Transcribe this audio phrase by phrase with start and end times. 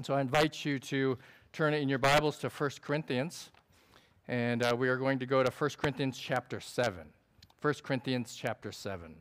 [0.00, 1.18] And so I invite you to
[1.52, 3.50] turn in your Bibles to 1 Corinthians.
[4.28, 7.04] And uh, we are going to go to 1 Corinthians chapter 7.
[7.60, 9.14] 1 Corinthians chapter 7.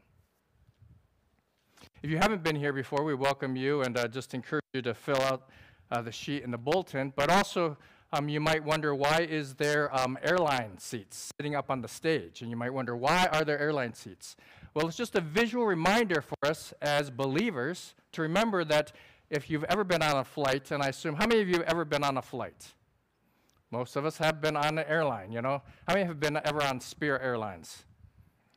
[2.02, 4.94] If you haven't been here before, we welcome you and uh, just encourage you to
[4.94, 5.50] fill out
[5.92, 7.12] uh, the sheet in the bulletin.
[7.14, 7.76] But also,
[8.14, 12.42] um, you might wonder why is there um, airline seats sitting up on the stage?
[12.42, 14.38] And you might wonder why are there airline seats?
[14.74, 18.94] Well, it's just a visual reminder for us as believers to remember that
[19.30, 21.68] if you've ever been on a flight, and I assume, how many of you have
[21.68, 22.74] ever been on a flight?
[23.72, 25.62] Most of us have been on an airline, you know?
[25.88, 27.84] How many have been ever on Spirit Airlines?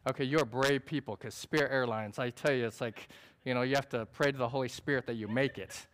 [0.09, 3.09] Okay, you're brave people because Spirit Airlines, I tell you, it's like,
[3.45, 5.87] you know, you have to pray to the Holy Spirit that you make it.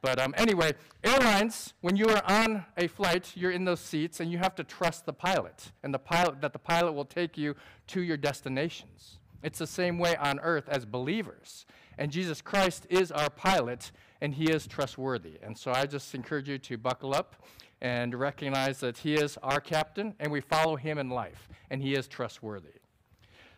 [0.00, 4.30] But um, anyway, airlines, when you are on a flight, you're in those seats and
[4.30, 7.54] you have to trust the pilot and the pilot that the pilot will take you
[7.86, 9.18] to your destinations.
[9.42, 11.64] It's the same way on earth as believers.
[11.96, 13.92] And Jesus Christ is our pilot
[14.24, 15.34] and he is trustworthy.
[15.42, 17.34] And so I just encourage you to buckle up
[17.82, 21.92] and recognize that he is our captain and we follow him in life and he
[21.92, 22.80] is trustworthy.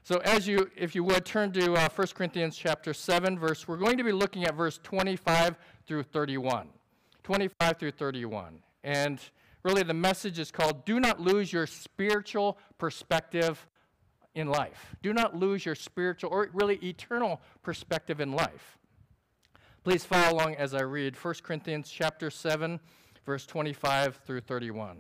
[0.03, 3.77] So as you if you would turn to uh, 1 Corinthians chapter 7 verse we're
[3.77, 5.57] going to be looking at verse 25
[5.87, 6.67] through 31.
[7.23, 8.59] 25 through 31.
[8.83, 9.21] And
[9.63, 13.69] really the message is called do not lose your spiritual perspective
[14.35, 14.97] in life.
[15.01, 18.77] Do not lose your spiritual or really eternal perspective in life.
[19.87, 22.81] Please follow along as I read 1 Corinthians chapter 7
[23.25, 24.97] verse 25 through 31.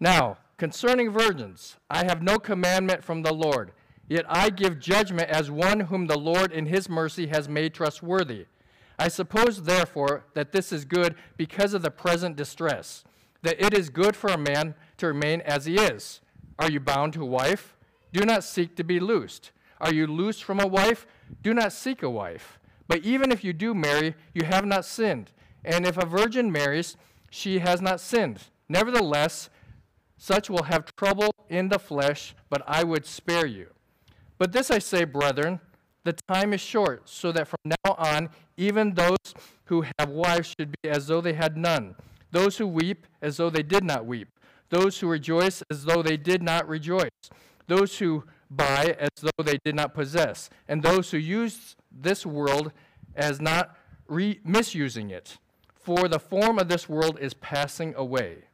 [0.00, 3.70] Now, concerning virgins, I have no commandment from the Lord,
[4.08, 8.46] yet I give judgment as one whom the Lord in his mercy has made trustworthy.
[8.98, 13.04] I suppose, therefore, that this is good because of the present distress,
[13.42, 16.22] that it is good for a man to remain as he is.
[16.58, 17.76] Are you bound to a wife?
[18.12, 19.52] Do not seek to be loosed.
[19.80, 21.06] Are you loose from a wife?
[21.42, 22.58] Do not seek a wife.
[22.86, 25.32] But even if you do marry, you have not sinned.
[25.64, 26.96] And if a virgin marries,
[27.30, 28.44] she has not sinned.
[28.68, 29.50] Nevertheless,
[30.16, 33.68] such will have trouble in the flesh, but I would spare you.
[34.38, 35.60] But this I say, brethren,
[36.04, 39.34] the time is short, so that from now on, even those
[39.64, 41.94] who have wives should be as though they had none,
[42.30, 44.28] those who weep as though they did not weep,
[44.70, 47.10] those who rejoice as though they did not rejoice,
[47.66, 52.72] those who buy as though they did not possess, and those who use this world
[53.14, 53.76] as not
[54.06, 55.38] re- misusing it.
[55.74, 58.44] For the form of this world is passing away.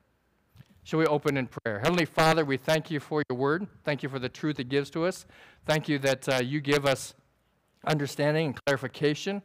[0.84, 1.78] Shall we open in prayer?
[1.78, 3.66] Heavenly Father, we thank you for your word.
[3.84, 5.24] Thank you for the truth it gives to us.
[5.66, 7.14] Thank you that uh, you give us
[7.86, 9.42] understanding and clarification.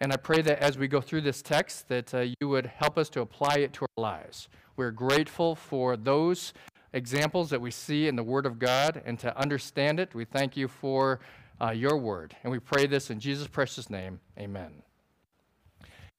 [0.00, 2.96] And I pray that as we go through this text, that uh, you would help
[2.96, 4.48] us to apply it to our lives.
[4.76, 6.54] We're grateful for those
[6.92, 10.14] examples that we see in the Word of God and to understand it.
[10.14, 11.20] We thank you for
[11.60, 12.36] uh, your Word.
[12.42, 14.20] And we pray this in Jesus' precious name.
[14.38, 14.82] Amen.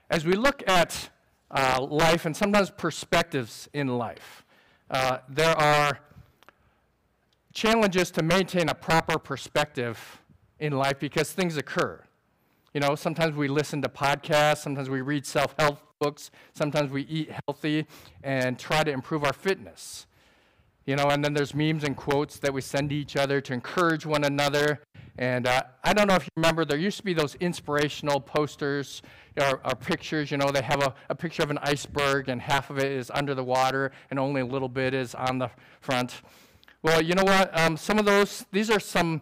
[0.10, 1.10] As we look at
[1.50, 4.46] uh, life and sometimes perspectives in life,
[4.90, 6.00] uh, there are
[7.54, 10.22] challenges to maintain a proper perspective
[10.60, 12.02] in life because things occur.
[12.74, 17.04] You know, sometimes we listen to podcasts, sometimes we read self help books, sometimes we
[17.04, 17.86] eat healthy
[18.24, 20.08] and try to improve our fitness.
[20.86, 23.54] You know, and then there's memes and quotes that we send to each other to
[23.54, 24.82] encourage one another.
[25.18, 29.02] And uh, I don't know if you remember, there used to be those inspirational posters
[29.40, 30.32] or, or pictures.
[30.32, 33.12] You know, they have a, a, picture of an iceberg, and half of it is
[33.14, 36.22] under the water, and only a little bit is on the front.
[36.82, 37.58] Well, you know what?
[37.60, 39.22] Um, some of those, these are some,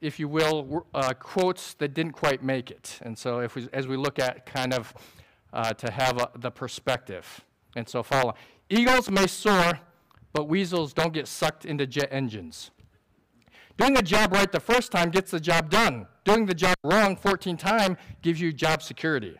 [0.00, 3.00] if you will, uh, quotes that didn't quite make it.
[3.02, 4.94] And so, if we, as we look at kind of
[5.52, 8.34] uh, to have a, the perspective, and so follow.
[8.70, 9.80] Eagles may soar
[10.32, 12.70] but weasels don't get sucked into jet engines.
[13.76, 16.06] Doing a job right the first time gets the job done.
[16.24, 19.36] Doing the job wrong 14 times gives you job security.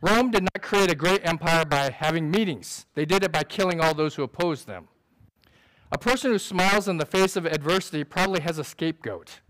[0.00, 2.86] Rome did not create a great empire by having meetings.
[2.94, 4.88] They did it by killing all those who opposed them.
[5.92, 9.40] A person who smiles in the face of adversity probably has a scapegoat.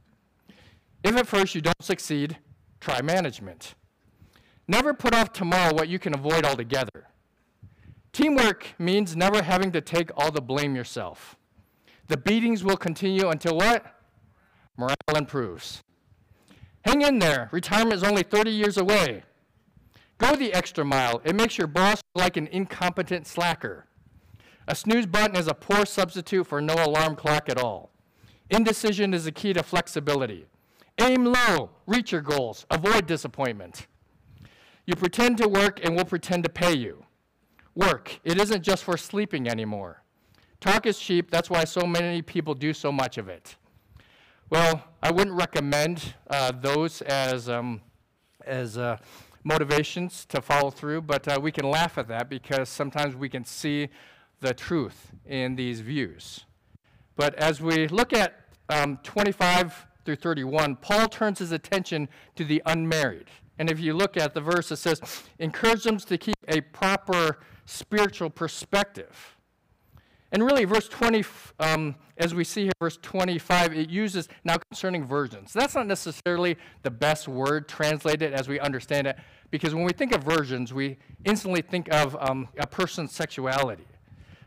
[1.04, 2.38] If at first you don't succeed,
[2.80, 3.74] try management.
[4.66, 7.09] Never put off tomorrow what you can avoid altogether.
[8.12, 11.36] Teamwork means never having to take all the blame yourself.
[12.08, 13.86] The beatings will continue until what?
[14.76, 15.82] Morale improves.
[16.84, 17.48] Hang in there.
[17.52, 19.22] Retirement is only 30 years away.
[20.18, 21.20] Go the extra mile.
[21.24, 23.86] It makes your boss like an incompetent slacker.
[24.66, 27.90] A snooze button is a poor substitute for no alarm clock at all.
[28.50, 30.46] Indecision is the key to flexibility.
[30.98, 33.86] Aim low, reach your goals, avoid disappointment.
[34.84, 37.04] You pretend to work and we'll pretend to pay you
[37.74, 38.20] work.
[38.24, 40.02] It isn't just for sleeping anymore.
[40.60, 43.56] Talk is cheap, that's why so many people do so much of it.
[44.50, 47.80] Well, I wouldn't recommend uh, those as um,
[48.44, 48.96] as uh,
[49.44, 53.44] motivations to follow through, but uh, we can laugh at that because sometimes we can
[53.44, 53.88] see
[54.40, 56.44] the truth in these views.
[57.16, 62.62] But as we look at um, 25 through 31, Paul turns his attention to the
[62.66, 63.28] unmarried.
[63.58, 65.00] And if you look at the verse, it says,
[65.38, 67.40] encourage them to keep a proper
[67.70, 69.36] spiritual perspective.
[70.32, 71.24] And really, verse 20,
[71.58, 75.52] um, as we see here, verse 25, it uses now concerning virgins.
[75.52, 79.18] That's not necessarily the best word translated as we understand it,
[79.50, 83.86] because when we think of virgins, we instantly think of um, a person's sexuality.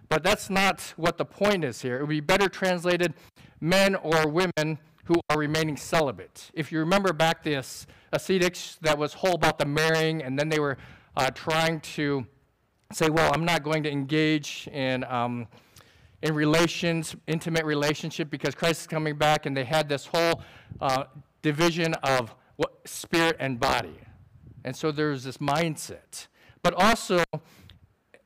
[0.07, 1.97] But that's not what the point is here.
[1.97, 3.13] It would be better translated
[3.59, 6.49] men or women who are remaining celibate.
[6.53, 10.59] If you remember back this ascetics that was whole about the marrying, and then they
[10.59, 10.77] were
[11.17, 12.25] uh, trying to
[12.95, 15.47] say, well, I'm not going to engage in, um,
[16.21, 20.41] in relations, intimate relationship, because Christ is coming back, and they had this whole
[20.81, 21.05] uh,
[21.41, 23.97] division of what, spirit and body.
[24.63, 26.27] And so there's this mindset.
[26.61, 27.23] But also,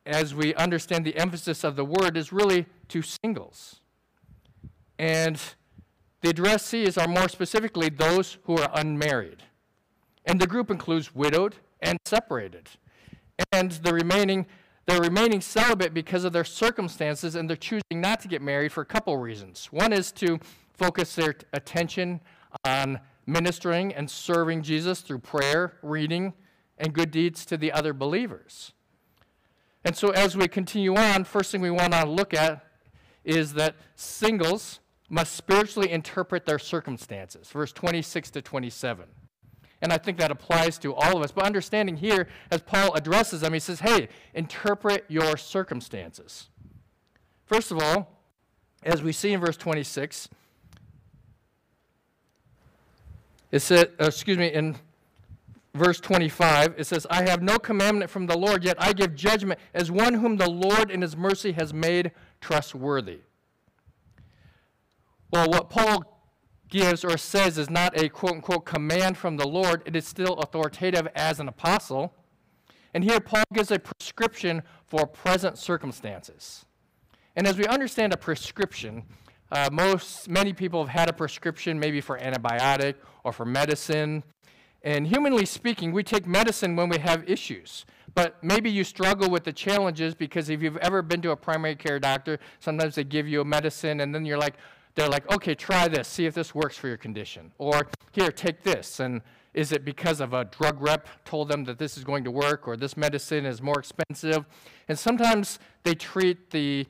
[0.05, 3.81] as we understand the emphasis of the word, is really to singles.
[4.99, 5.39] And
[6.21, 9.43] the addressees are more specifically those who are unmarried.
[10.25, 12.69] And the group includes widowed and separated.
[13.51, 14.45] And the remaining,
[14.85, 18.81] they're remaining celibate because of their circumstances and they're choosing not to get married for
[18.81, 19.67] a couple reasons.
[19.71, 20.39] One is to
[20.73, 22.21] focus their attention
[22.65, 26.33] on ministering and serving Jesus through prayer, reading,
[26.77, 28.73] and good deeds to the other believers.
[29.83, 32.65] And so as we continue on, first thing we want to look at
[33.23, 34.79] is that singles
[35.09, 37.49] must spiritually interpret their circumstances.
[37.49, 39.05] Verse 26 to 27.
[39.81, 41.31] And I think that applies to all of us.
[41.31, 46.49] But understanding here, as Paul addresses them, he says, hey, interpret your circumstances.
[47.45, 48.11] First of all,
[48.83, 50.29] as we see in verse 26,
[53.51, 54.75] it said, uh, excuse me, in
[55.73, 59.59] verse 25, it says, I have no commandment from the Lord, yet I give judgment
[59.73, 63.19] as one whom the Lord in his mercy has made trustworthy.
[65.31, 66.16] Well, what Paul
[66.69, 70.33] gives or says is not a quote unquote command from the Lord, it is still
[70.35, 72.13] authoritative as an apostle.
[72.93, 76.65] And here Paul gives a prescription for present circumstances.
[77.35, 79.03] And as we understand a prescription,
[79.51, 84.23] uh, most many people have had a prescription maybe for antibiotic or for medicine.
[84.81, 87.85] And humanly speaking, we take medicine when we have issues.
[88.15, 91.75] But maybe you struggle with the challenges because if you've ever been to a primary
[91.75, 94.55] care doctor, sometimes they give you a medicine and then you're like,
[94.97, 97.51] they're like, okay, try this, see if this works for your condition.
[97.59, 98.99] Or here, take this.
[98.99, 99.21] And
[99.53, 102.67] is it because of a drug rep told them that this is going to work
[102.67, 104.45] or this medicine is more expensive?
[104.87, 106.87] And sometimes they treat the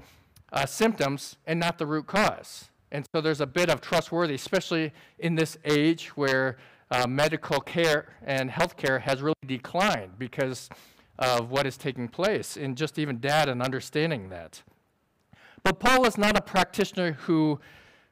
[0.54, 2.70] uh, symptoms and not the root cause.
[2.94, 6.58] And so there's a bit of trustworthy, especially in this age where
[6.90, 10.70] uh, medical care and health care has really declined because
[11.20, 14.64] of what is taking place, and just even data and understanding that.
[15.62, 17.60] But Paul is not a practitioner who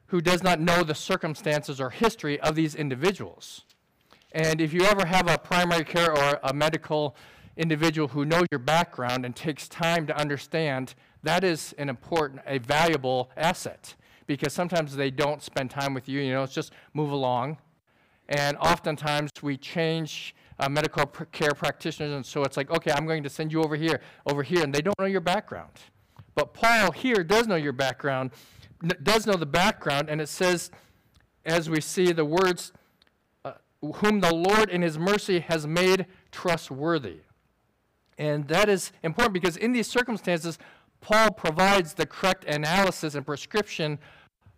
[0.08, 3.62] who does not know the circumstances or history of these individuals.
[4.32, 7.16] And if you ever have a primary care or a medical
[7.56, 12.58] individual who knows your background and takes time to understand, that is an important, a
[12.58, 13.94] valuable asset
[14.26, 16.20] because sometimes they don't spend time with you.
[16.20, 17.58] You know, it's just move along.
[18.28, 23.06] And oftentimes we change uh, medical pr- care practitioners, and so it's like, okay, I'm
[23.06, 25.70] going to send you over here, over here, and they don't know your background.
[26.34, 28.30] But Paul here does know your background,
[29.02, 30.70] does know the background, and it says,
[31.44, 32.72] as we see the words,
[33.44, 37.20] uh, whom the Lord in his mercy has made trustworthy.
[38.18, 40.58] And that is important because in these circumstances,
[41.00, 43.98] Paul provides the correct analysis and prescription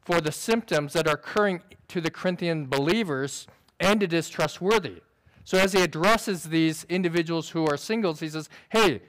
[0.00, 3.46] for the symptoms that are occurring to the Corinthian believers,
[3.80, 5.02] and it is trustworthy.
[5.44, 9.02] So as he addresses these individuals who are singles, he says, hey,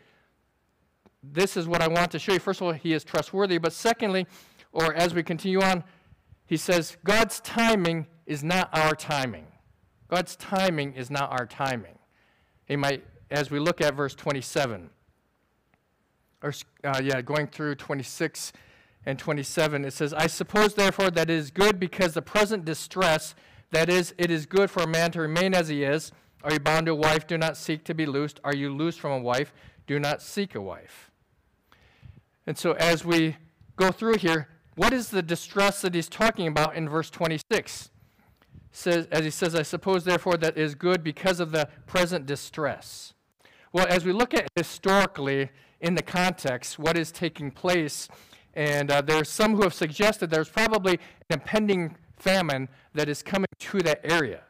[1.22, 2.40] this is what I want to show you.
[2.40, 4.26] First of all, he is trustworthy, but secondly,
[4.72, 5.84] or as we continue on,
[6.46, 9.48] he says, God's timing is not our timing.
[10.08, 12.00] God's timing is not our timing.
[12.66, 14.90] He might, as we look at verse 27,
[16.42, 18.54] or uh, yeah, going through 26
[19.06, 23.36] and 27, it says, I suppose therefore that it is good because the present distress,
[23.72, 26.12] that is, it is good for a man to remain as he is.
[26.44, 27.28] Are you bound to a wife?
[27.28, 28.40] Do not seek to be loosed.
[28.44, 29.54] Are you loosed from a wife?
[29.88, 31.12] Do not seek a wife.
[32.48, 33.36] And so as we
[33.76, 34.48] go through here,
[34.80, 37.90] what is the distress that he's talking about in verse 26?
[38.72, 43.14] Says, as he says, I suppose, therefore, that is good because of the present distress.
[43.74, 45.50] Well, as we look at historically
[45.82, 48.08] in the context, what is taking place,
[48.54, 53.50] and uh, there's some who have suggested there's probably an impending famine that is coming
[53.60, 54.44] to that area.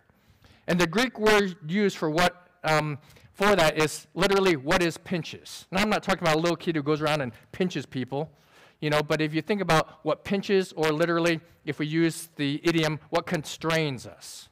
[0.68, 3.00] And the Greek word used for what um,
[3.34, 5.66] for that is literally what is pinches.
[5.72, 8.30] Now, I'm not talking about a little kid who goes around and pinches people,
[8.80, 12.62] you know, but if you think about what pinches, or literally, if we use the
[12.64, 14.50] idiom, what constrains us.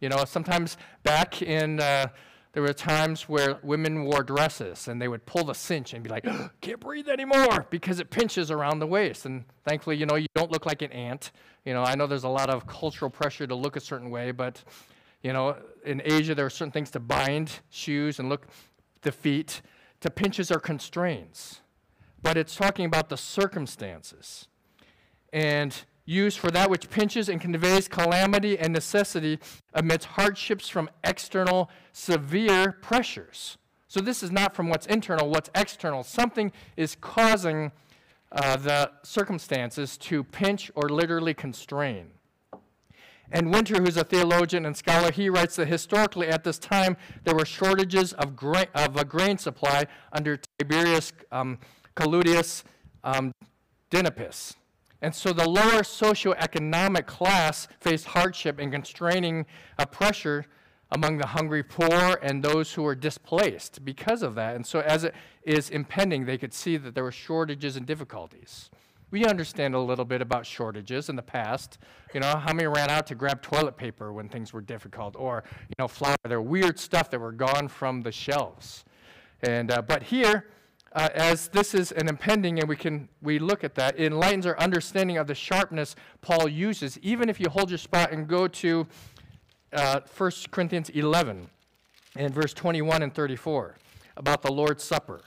[0.00, 2.08] You know, sometimes back in, uh,
[2.52, 6.10] there were times where women wore dresses and they would pull the cinch and be
[6.10, 6.26] like,
[6.60, 9.26] can't breathe anymore because it pinches around the waist.
[9.26, 11.30] And thankfully, you know, you don't look like an ant.
[11.64, 14.30] You know, I know there's a lot of cultural pressure to look a certain way,
[14.30, 14.62] but,
[15.22, 18.46] you know, in Asia, there are certain things to bind shoes and look
[19.02, 19.62] the feet.
[20.00, 21.60] To pinches or constraints.
[22.24, 24.48] But it's talking about the circumstances.
[25.30, 25.76] And
[26.06, 29.38] used for that which pinches and conveys calamity and necessity
[29.74, 33.58] amidst hardships from external severe pressures.
[33.88, 36.02] So this is not from what's internal, what's external.
[36.02, 37.72] Something is causing
[38.32, 42.06] uh, the circumstances to pinch or literally constrain.
[43.30, 47.34] And Winter, who's a theologian and scholar, he writes that historically at this time there
[47.34, 51.58] were shortages of, gra- of a grain supply under Tiberius um,
[51.94, 52.64] Claudius
[53.02, 53.32] um,
[53.90, 54.54] Dinippus.
[55.02, 59.44] And so the lower socioeconomic class faced hardship and constraining
[59.78, 60.46] uh, pressure
[60.90, 64.56] among the hungry poor and those who were displaced because of that.
[64.56, 68.70] And so as it is impending, they could see that there were shortages and difficulties.
[69.10, 71.78] We understand a little bit about shortages in the past.
[72.14, 75.44] You know, how many ran out to grab toilet paper when things were difficult, or
[75.60, 76.16] you know, flour.
[76.24, 78.84] There weird stuff that were gone from the shelves.
[79.42, 80.46] And uh, but here,
[80.94, 84.46] uh, as this is an impending, and we can we look at that, it enlightens
[84.46, 86.98] our understanding of the sharpness Paul uses.
[87.02, 88.86] Even if you hold your spot and go to
[89.72, 91.48] uh, 1 Corinthians 11
[92.16, 93.76] and verse 21 and 34
[94.16, 95.22] about the Lord's Supper.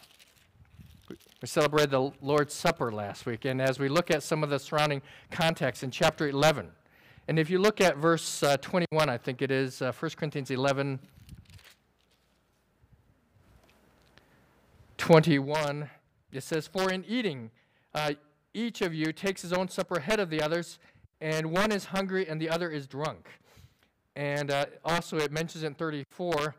[1.41, 4.57] We celebrated the Lord's Supper last week, and as we look at some of the
[4.57, 6.69] surrounding context in chapter 11,
[7.27, 10.49] and if you look at verse uh, 21, I think it is uh, 1 Corinthians
[10.49, 10.99] 11
[14.97, 15.89] 21,
[16.31, 17.51] it says, For in eating,
[17.93, 18.13] uh,
[18.53, 20.79] each of you takes his own supper ahead of the others,
[21.21, 23.29] and one is hungry and the other is drunk.
[24.15, 26.55] And uh, also, it mentions in 34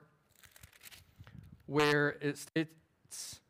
[1.67, 3.41] where it it's,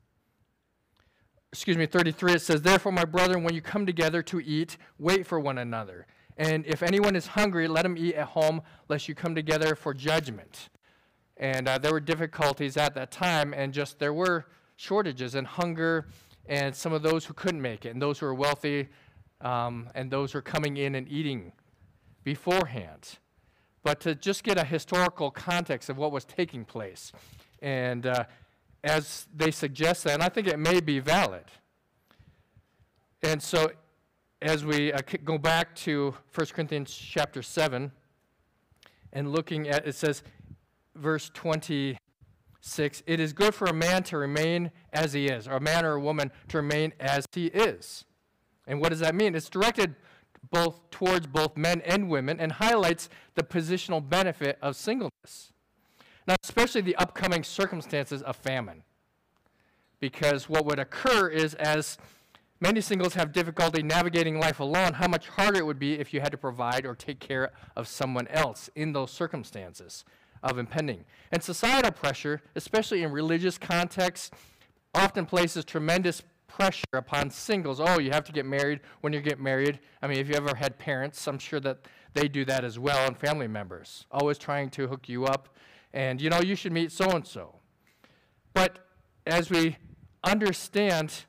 [1.52, 5.26] excuse me, 33, it says, Therefore, my brethren, when you come together to eat, wait
[5.26, 6.06] for one another.
[6.36, 9.92] And if anyone is hungry, let him eat at home, lest you come together for
[9.92, 10.68] judgment.
[11.36, 14.46] And uh, there were difficulties at that time, and just there were
[14.78, 16.06] shortages and hunger,
[16.46, 18.88] and some of those who couldn't make it, and those who are wealthy,
[19.40, 21.52] um, and those who are coming in and eating
[22.22, 23.18] beforehand.
[23.82, 27.12] But to just get a historical context of what was taking place.
[27.60, 28.24] And uh,
[28.84, 31.44] as they suggest that, and I think it may be valid.
[33.22, 33.72] And so,
[34.40, 37.90] as we uh, go back to 1 Corinthians chapter 7,
[39.12, 40.22] and looking at it says,
[40.94, 41.98] verse 20
[42.60, 45.84] 6 It is good for a man to remain as he is, or a man
[45.84, 48.04] or a woman to remain as he is.
[48.66, 49.34] And what does that mean?
[49.34, 49.94] It's directed
[50.50, 55.52] both towards both men and women and highlights the positional benefit of singleness.
[56.26, 58.82] Now, especially the upcoming circumstances of famine.
[60.00, 61.98] Because what would occur is as
[62.60, 66.20] many singles have difficulty navigating life alone, how much harder it would be if you
[66.20, 70.04] had to provide or take care of someone else in those circumstances
[70.42, 71.04] of impending.
[71.32, 74.30] And societal pressure, especially in religious contexts,
[74.94, 77.80] often places tremendous pressure upon singles.
[77.80, 79.78] Oh, you have to get married when you get married.
[80.02, 81.78] I mean, if you ever had parents, I'm sure that
[82.14, 85.56] they do that as well, and family members, always trying to hook you up.
[85.92, 87.56] And, you know, you should meet so and so.
[88.54, 88.78] But
[89.26, 89.76] as we
[90.24, 91.24] understand,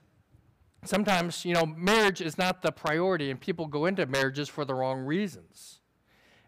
[0.84, 4.74] sometimes, you know, marriage is not the priority, and people go into marriages for the
[4.74, 5.79] wrong reasons.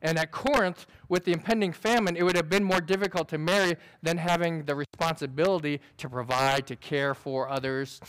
[0.01, 3.75] And at Corinth, with the impending famine, it would have been more difficult to marry
[4.01, 7.99] than having the responsibility to provide, to care for others,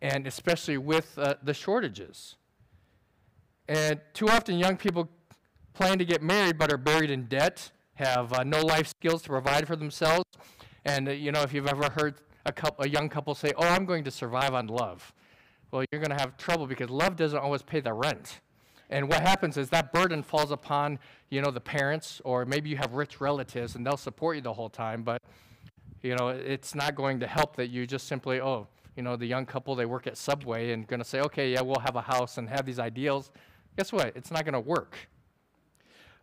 [0.00, 2.36] and especially with uh, the shortages.
[3.68, 5.08] And too often, young people
[5.74, 9.28] plan to get married but are buried in debt, have uh, no life skills to
[9.28, 10.24] provide for themselves.
[10.84, 13.66] And, uh, you know, if you've ever heard a, couple, a young couple say, Oh,
[13.66, 15.12] I'm going to survive on love,
[15.70, 18.40] well, you're going to have trouble because love doesn't always pay the rent.
[18.90, 20.98] And what happens is that burden falls upon,
[21.30, 24.52] you know, the parents, or maybe you have rich relatives and they'll support you the
[24.52, 25.22] whole time, but,
[26.02, 28.66] you know, it's not going to help that you just simply, oh,
[28.96, 31.60] you know, the young couple, they work at Subway and going to say, okay, yeah,
[31.60, 33.30] we'll have a house and have these ideals.
[33.76, 34.12] Guess what?
[34.16, 34.96] It's not going to work.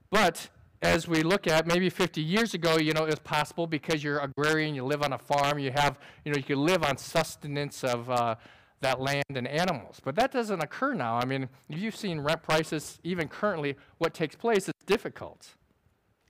[0.09, 0.49] But
[0.81, 4.19] as we look at maybe 50 years ago, you know, it was possible because you're
[4.19, 7.85] agrarian, you live on a farm, you have, you know, you can live on sustenance
[7.85, 8.35] of, uh,
[8.81, 9.99] that land and animals.
[10.03, 11.15] But that doesn't occur now.
[11.15, 15.55] I mean, if you've seen rent prices, even currently, what takes place, is difficult.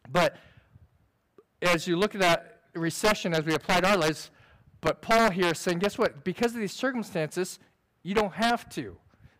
[0.10, 0.38] But
[1.62, 4.32] as you look at that recession as we applied our lives.
[4.82, 6.24] But Paul here is saying, guess what?
[6.24, 7.60] Because of these circumstances,
[8.04, 8.98] you don't have to.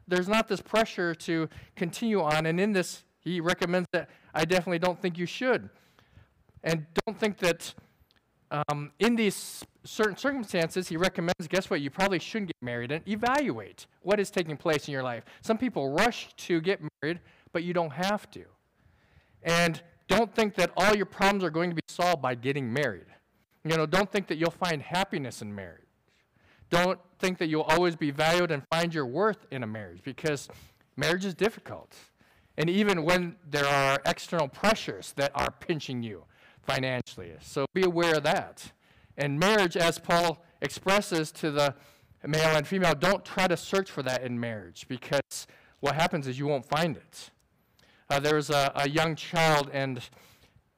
[0.08, 2.46] There's not this pressure to continue on.
[2.46, 5.70] And in this, he recommends that I definitely don't think you should.
[6.64, 7.74] And don't think that
[8.50, 11.82] um, in these certain circumstances, he recommends, guess what?
[11.82, 15.24] You probably shouldn't get married and evaluate what is taking place in your life.
[15.41, 17.20] Some people rush to get married,
[17.53, 18.44] but you don't have to.
[19.44, 23.06] And don't think that all your problems are going to be solved by getting married.
[23.63, 25.84] You know, don't think that you'll find happiness in marriage.
[26.70, 30.50] Don't think that you'll always be valued and find your worth in a marriage because
[30.96, 31.96] marriage is difficult.
[32.58, 36.24] And even when there are external pressures that are pinching you
[36.63, 37.34] financially.
[37.41, 38.72] So be aware of that.
[39.18, 41.76] And marriage, as Paul expresses to the
[42.26, 45.48] male and female, don't try to search for that in marriage because
[45.80, 47.32] what happens is you won't find it.
[48.10, 50.02] Uh, there was a, a, young child, and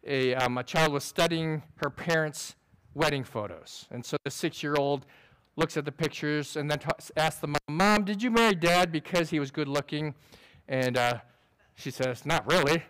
[0.05, 2.55] a, um, a child was studying her parents'
[2.95, 3.85] wedding photos.
[3.91, 5.05] And so the six year old
[5.55, 8.91] looks at the pictures and then t- asks the mom, Mom, did you marry dad
[8.91, 10.15] because he was good looking?
[10.67, 11.19] And uh,
[11.75, 12.83] she says, Not really.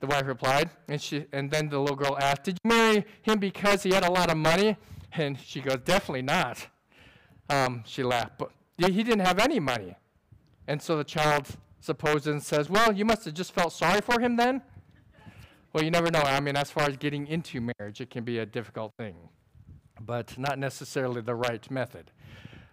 [0.00, 0.70] The wife replied.
[0.88, 4.04] And, she, and then the little girl asked, Did you marry him because he had
[4.04, 4.76] a lot of money?
[5.12, 6.66] And she goes, Definitely not.
[7.48, 8.38] Um, she laughed.
[8.38, 9.96] But he didn't have any money.
[10.68, 11.48] And so the child
[11.80, 14.62] supposes and says, Well, you must have just felt sorry for him then?
[15.72, 16.20] Well, you never know.
[16.20, 19.14] I mean, as far as getting into marriage, it can be a difficult thing,
[20.00, 22.10] but not necessarily the right method.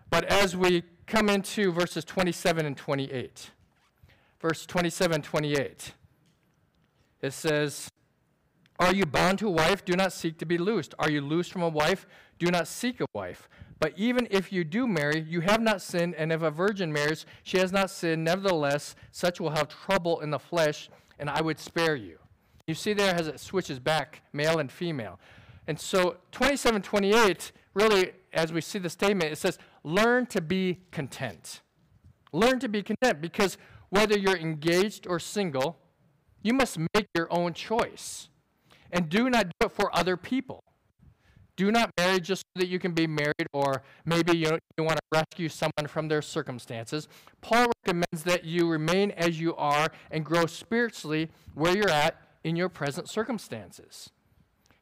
[0.10, 3.52] But as we come into verses 27 and 28,
[4.40, 5.94] verse 27 and 28,
[7.24, 7.90] it says,
[8.80, 9.84] Are you bound to a wife?
[9.86, 10.94] Do not seek to be loosed.
[11.00, 12.06] Are you loosed from a wife?
[12.38, 13.48] Do not seek a wife.
[13.80, 17.26] But even if you do marry, you have not sinned, and if a virgin marries,
[17.44, 18.26] she has not sinned.
[18.26, 22.20] Nevertheless, such will have trouble in the flesh, and I would spare you.
[22.68, 25.20] You see there as it switches back, male and female.
[25.68, 30.82] And so 27, 28, really, as we see the statement, it says, learn to be
[30.92, 31.62] content.
[32.34, 33.58] Learn to be content because
[33.90, 35.78] whether you're engaged or single,
[36.44, 38.30] you must make your own choice.
[38.92, 40.64] And do not do it for other people.
[41.56, 44.98] Do not marry just so that you can be married, or maybe you, you want
[44.98, 47.08] to rescue someone from their circumstances.
[47.42, 52.56] Paul recommends that you remain as you are and grow spiritually where you're at in
[52.56, 54.10] your present circumstances.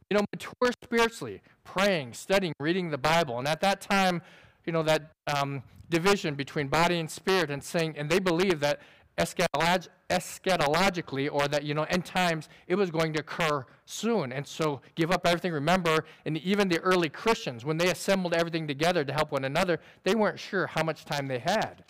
[0.10, 3.38] You know, mature spiritually, praying, studying, reading the Bible.
[3.38, 4.22] And at that time,
[4.66, 8.80] you know, that um, division between body and spirit, and saying, and they believe that
[9.22, 14.32] eschatolog- eschatologically or that, you know, end times, it was going to occur soon.
[14.32, 15.54] And so give up everything.
[15.54, 19.80] Remember, and even the early Christians, when they assembled everything together to help one another,
[20.04, 21.84] they weren't sure how much time they had.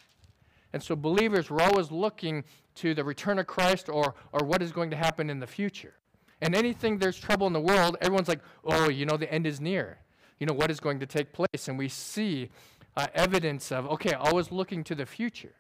[0.73, 2.43] And so believers were always looking
[2.75, 5.93] to the return of Christ or, or what is going to happen in the future.
[6.41, 9.59] And anything there's trouble in the world, everyone's like, oh, you know, the end is
[9.59, 9.97] near.
[10.39, 11.67] You know, what is going to take place?
[11.67, 12.49] And we see
[12.97, 15.53] uh, evidence of, okay, always looking to the future.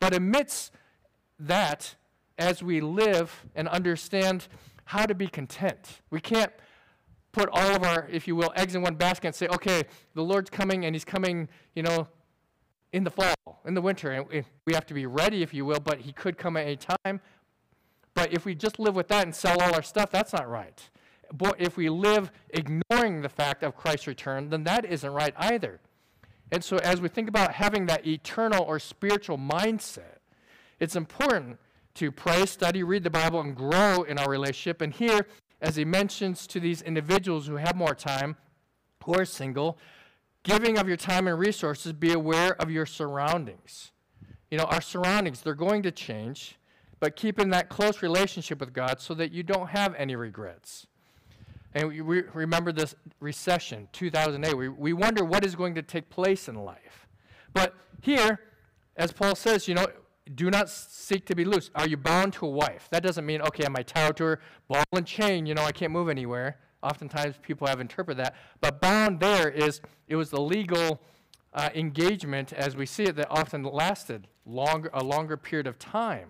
[0.00, 0.72] But amidst
[1.38, 1.94] that
[2.38, 4.48] as we live and understand
[4.84, 6.00] how to be content.
[6.10, 6.52] We can't
[7.32, 9.82] put all of our, if you will, eggs in one basket and say, okay,
[10.14, 12.08] the Lord's coming and he's coming, you know,
[12.92, 13.34] in the fall,
[13.66, 14.10] in the winter.
[14.10, 16.76] And we have to be ready, if you will, but he could come at any
[16.76, 17.20] time.
[18.14, 20.88] But if we just live with that and sell all our stuff, that's not right.
[21.32, 25.80] But if we live ignoring the fact of Christ's return, then that isn't right either.
[26.50, 30.17] And so as we think about having that eternal or spiritual mindset,
[30.80, 31.58] it's important
[31.94, 34.80] to pray, study, read the Bible, and grow in our relationship.
[34.80, 35.26] And here,
[35.60, 38.36] as he mentions to these individuals who have more time,
[39.04, 39.78] who are single,
[40.44, 43.90] giving of your time and resources, be aware of your surroundings.
[44.50, 46.56] You know, our surroundings, they're going to change,
[47.00, 50.86] but keep in that close relationship with God so that you don't have any regrets.
[51.74, 54.54] And we, we remember this recession, 2008.
[54.54, 57.06] We, we wonder what is going to take place in life.
[57.52, 58.40] But here,
[58.96, 59.86] as Paul says, you know,
[60.34, 61.70] do not seek to be loose.
[61.74, 62.88] Are you bound to a wife?
[62.90, 65.72] That doesn't mean, okay, am I tied to her, ball and chain, you know, I
[65.72, 66.58] can't move anywhere.
[66.82, 68.36] Oftentimes people have interpreted that.
[68.60, 71.00] But bound there is, it was the legal
[71.54, 76.28] uh, engagement as we see it that often lasted longer, a longer period of time.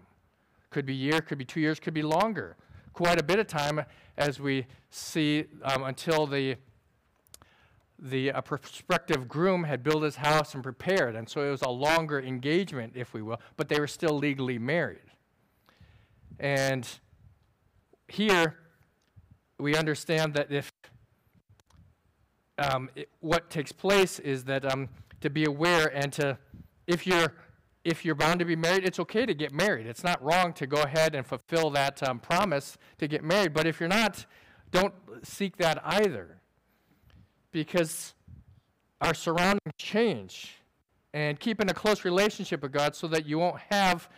[0.71, 2.57] Could be a year, could be two years, could be longer.
[2.93, 3.85] Quite a bit of time
[4.17, 6.57] as we see um, until the
[7.99, 11.71] the uh, prospective groom had built his house and prepared, and so it was a
[11.71, 15.01] longer engagement, if we will, but they were still legally married.
[16.39, 16.89] And
[18.07, 18.57] here,
[19.59, 20.71] we understand that if
[22.59, 24.89] um, it, what takes place is that um,
[25.21, 26.39] to be aware and to,
[26.87, 27.35] if you're
[27.85, 29.87] if you're bound to be married, it's okay to get married.
[29.87, 33.55] It's not wrong to go ahead and fulfill that um, promise to get married.
[33.55, 34.27] But if you're not,
[34.71, 36.41] don't seek that either.
[37.53, 38.15] Because
[39.01, 40.57] our surroundings change
[41.15, 44.09] and keeping a close relationship with God so that you won't have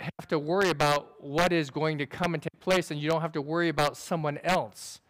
[0.00, 3.20] have to worry about what is going to come and take place and you don't
[3.20, 5.00] have to worry about someone else.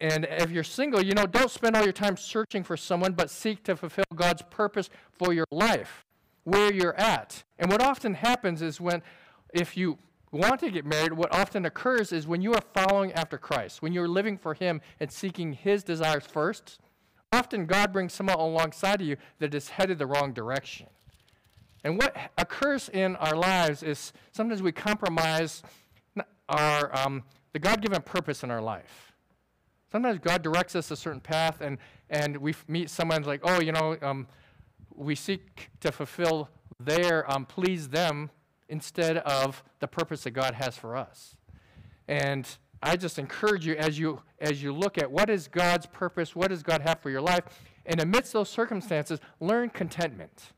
[0.00, 3.30] And if you're single, you know, don't spend all your time searching for someone, but
[3.30, 6.04] seek to fulfill God's purpose for your life,
[6.42, 7.44] where you're at.
[7.58, 9.02] And what often happens is when,
[9.54, 9.96] if you
[10.34, 13.92] want to get married, what often occurs is when you are following after Christ, when
[13.92, 16.80] you're living for Him and seeking His desires first,
[17.32, 20.86] often God brings someone alongside of you that is headed the wrong direction.
[21.84, 25.62] And what occurs in our lives is sometimes we compromise
[26.48, 29.12] our, um, the God given purpose in our life.
[29.92, 31.78] Sometimes God directs us a certain path, and,
[32.10, 34.26] and we meet someone like, oh, you know, um,
[34.94, 36.48] we seek to fulfill
[36.80, 38.30] their, um, please them,
[38.68, 41.36] instead of the purpose that God has for us.
[42.08, 42.48] And
[42.82, 46.48] I just encourage you as you as you look at what is God's purpose, what
[46.48, 47.44] does God have for your life,
[47.86, 50.52] and amidst those circumstances, learn contentment.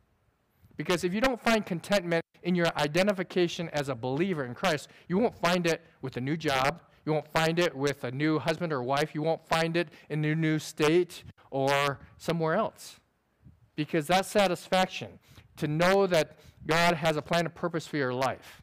[0.77, 5.19] Because if you don't find contentment in your identification as a believer in Christ, you
[5.19, 6.83] won't find it with a new job.
[7.05, 9.15] You won't find it with a new husband or wife.
[9.15, 12.99] You won't find it in a new state or somewhere else.
[13.77, 15.19] Because that satisfaction,
[15.57, 18.63] to know that God has a plan and purpose for your life,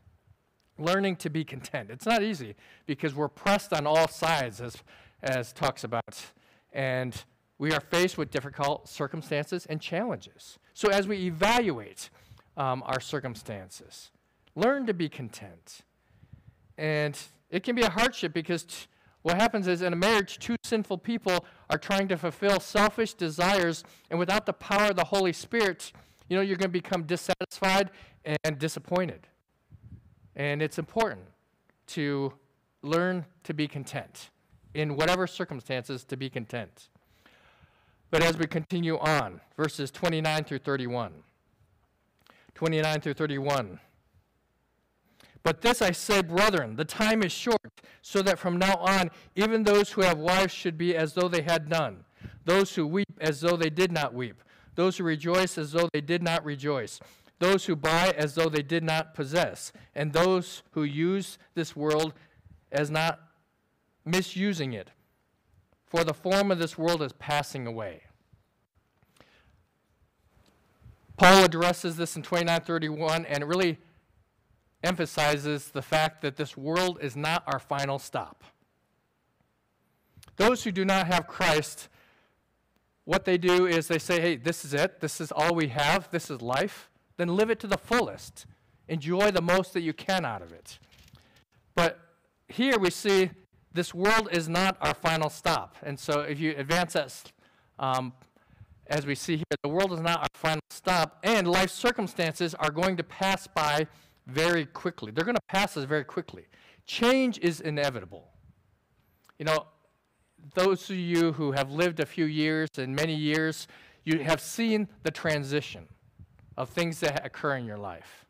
[0.77, 1.89] learning to be content.
[1.89, 4.77] It's not easy because we're pressed on all sides, as,
[5.21, 6.25] as talks about.
[6.71, 7.15] And
[7.57, 10.57] we are faced with difficult circumstances and challenges.
[10.73, 12.09] So, as we evaluate
[12.57, 14.11] um, our circumstances,
[14.55, 15.81] learn to be content.
[16.77, 17.17] And
[17.49, 18.87] it can be a hardship because t-
[19.21, 23.83] what happens is in a marriage, two sinful people are trying to fulfill selfish desires,
[24.09, 25.93] and without the power of the Holy Spirit,
[26.29, 27.91] you know, you're going to become dissatisfied
[28.43, 29.27] and disappointed.
[30.35, 31.27] And it's important
[31.87, 32.33] to
[32.81, 34.29] learn to be content
[34.73, 36.89] in whatever circumstances to be content.
[38.09, 41.13] But as we continue on, verses 29 through 31.
[42.55, 43.79] 29 through 31.
[45.43, 47.59] But this I say, brethren, the time is short,
[48.01, 51.41] so that from now on, even those who have wives should be as though they
[51.41, 52.05] had none,
[52.45, 54.41] those who weep as though they did not weep,
[54.75, 56.99] those who rejoice as though they did not rejoice,
[57.39, 62.13] those who buy as though they did not possess, and those who use this world
[62.71, 63.19] as not
[64.05, 64.89] misusing it
[65.85, 68.01] for the form of this world is passing away.
[71.17, 73.77] Paul addresses this in 2931 and really
[74.83, 78.43] emphasizes the fact that this world is not our final stop.
[80.35, 81.87] Those who do not have Christ,
[83.05, 84.99] what they do is they say, hey, this is it.
[84.99, 86.09] This is all we have.
[86.11, 86.89] This is life.
[87.17, 88.45] Then live it to the fullest.
[88.87, 90.79] Enjoy the most that you can out of it.
[91.75, 91.99] But
[92.47, 93.31] here we see
[93.73, 95.75] this world is not our final stop.
[95.83, 97.31] And so if you advance that,
[97.79, 98.13] um,
[98.87, 102.69] as we see here, the world is not our final stop, and life circumstances are
[102.69, 103.87] going to pass by
[104.27, 105.11] very quickly.
[105.11, 106.45] They're going to pass us very quickly.
[106.85, 108.29] Change is inevitable.
[109.39, 109.65] You know,
[110.53, 113.67] those of you who have lived a few years and many years,
[114.03, 115.87] you have seen the transition
[116.57, 118.25] of things that occur in your life.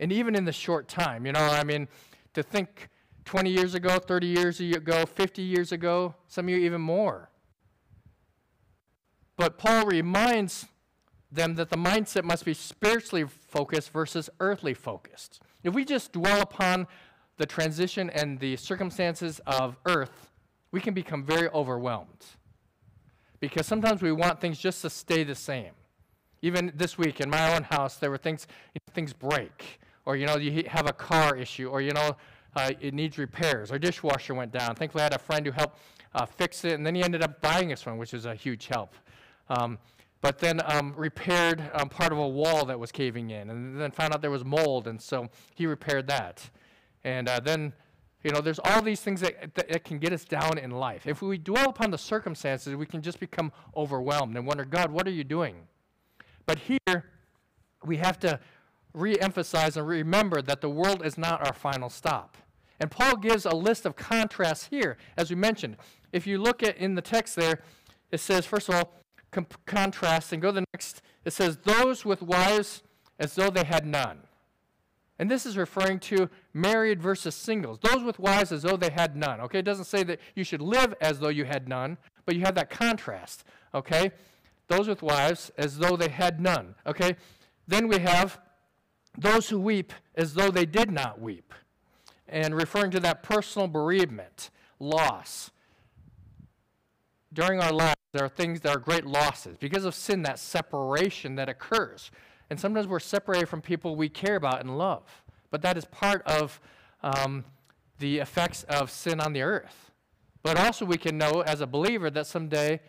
[0.00, 1.88] And even in the short time, you know, I mean,
[2.34, 2.88] to think
[3.24, 7.30] 20 years ago, 30 years ago, 50 years ago, some of you even more.
[9.36, 10.66] But Paul reminds
[11.30, 15.42] them that the mindset must be spiritually focused versus earthly focused.
[15.62, 16.86] If we just dwell upon
[17.36, 20.30] the transition and the circumstances of earth,
[20.70, 22.26] we can become very overwhelmed.
[23.40, 25.72] Because sometimes we want things just to stay the same.
[26.42, 28.46] Even this week in my own house, there were things,
[28.92, 32.16] things break, or you know, you have a car issue, or you know,
[32.56, 33.70] uh, it needs repairs.
[33.70, 34.74] Our dishwasher went down.
[34.74, 35.78] Thankfully, I had a friend who helped
[36.14, 38.66] uh, fix it, and then he ended up buying us one, which was a huge
[38.66, 38.94] help.
[39.48, 39.78] Um,
[40.20, 43.90] but then um, repaired um, part of a wall that was caving in, and then
[43.90, 46.50] found out there was mold, and so he repaired that.
[47.04, 47.72] And uh, then,
[48.24, 51.06] you know, there's all these things that, that, can get us down in life.
[51.06, 55.06] If we dwell upon the circumstances, we can just become overwhelmed and wonder, God, what
[55.06, 55.54] are you doing?
[56.44, 57.04] But here,
[57.84, 58.40] we have to
[58.92, 62.36] re-emphasize and remember that the world is not our final stop.
[62.80, 65.76] And Paul gives a list of contrasts here, as we mentioned.
[66.12, 67.60] If you look at in the text there,
[68.10, 72.04] it says, first of all, comp- contrast, and go to the next, it says, those
[72.04, 72.82] with wives
[73.18, 74.20] as though they had none.
[75.18, 77.78] And this is referring to married versus singles.
[77.80, 79.40] Those with wives as though they had none.
[79.40, 82.42] Okay, it doesn't say that you should live as though you had none, but you
[82.42, 83.44] have that contrast.
[83.74, 84.12] Okay,
[84.68, 86.76] those with wives as though they had none.
[86.86, 87.16] Okay,
[87.66, 88.38] then we have
[89.16, 91.52] those who weep as though they did not weep,
[92.28, 95.50] and referring to that personal bereavement, loss.
[97.32, 99.56] during our lives, there are things that are great losses.
[99.58, 102.10] Because of sin, that separation that occurs.
[102.50, 105.22] And sometimes we're separated from people we care about and love.
[105.50, 106.60] But that is part of
[107.02, 107.44] um,
[107.98, 109.90] the effects of sin on the earth.
[110.42, 112.80] But also, we can know as a believer that someday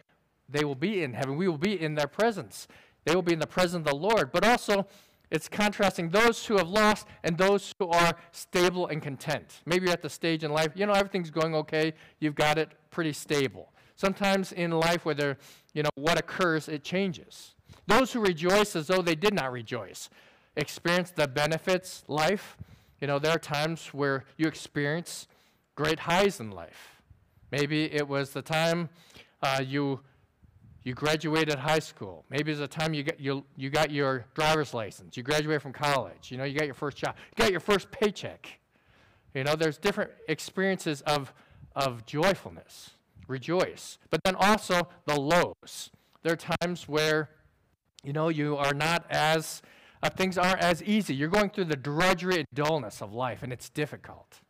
[0.48, 1.36] they will be in heaven.
[1.36, 2.68] We will be in their presence.
[3.06, 4.32] They will be in the presence of the Lord.
[4.32, 4.86] But also,
[5.32, 9.62] it's contrasting those who have lost and those who are stable and content.
[9.66, 12.70] Maybe you're at the stage in life, you know, everything's going okay, you've got it
[12.90, 13.72] pretty stable.
[13.96, 15.38] Sometimes in life, whether,
[15.74, 17.56] you know, what occurs, it changes.
[17.90, 20.10] Those who rejoice as though they did not rejoice,
[20.56, 22.56] experience the benefits, life.
[23.02, 25.28] You know, there are times where you experience
[25.74, 27.02] great highs in life.
[27.52, 28.90] Maybe it was the time
[29.42, 30.02] uh, you
[30.84, 32.26] you graduated high school.
[32.30, 35.18] Maybe it's the time you got, you, you got your driver's license.
[35.18, 36.32] You graduated from college.
[36.32, 37.16] You know, you got your first job.
[37.36, 38.60] You got your first paycheck.
[39.34, 41.34] You know, there's different experiences of,
[41.76, 42.92] of joyfulness,
[43.28, 43.98] rejoice.
[44.10, 45.92] But then also the lows.
[46.24, 47.30] There are times where,
[48.04, 49.62] you know, you are not as,
[50.02, 51.16] uh, things aren't as easy.
[51.16, 54.42] You're going through the drudgery and dullness of life, and it's difficult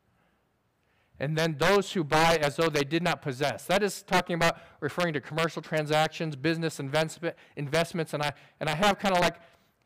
[1.19, 3.65] and then those who buy as though they did not possess.
[3.65, 8.75] That is talking about referring to commercial transactions, business investment, investments, and I, and I
[8.75, 9.35] have kind of like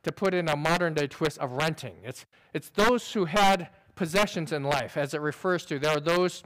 [0.03, 1.95] to put in a modern day twist of renting.
[2.03, 5.79] It's, it's those who had possessions in life, as it refers to.
[5.79, 6.43] There are those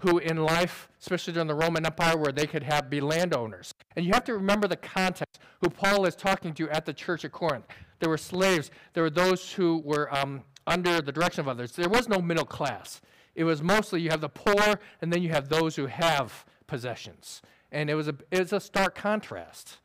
[0.00, 3.72] who in life, especially during the Roman Empire, where they could have be landowners.
[3.96, 7.24] And you have to remember the context who Paul is talking to at the church
[7.24, 7.66] of Corinth.
[7.98, 8.70] There were slaves.
[8.94, 11.72] There were those who were um, under the direction of others.
[11.72, 13.00] There was no middle class.
[13.34, 17.42] It was mostly you have the poor, and then you have those who have possessions.
[17.72, 19.78] And it was a, it was a stark contrast.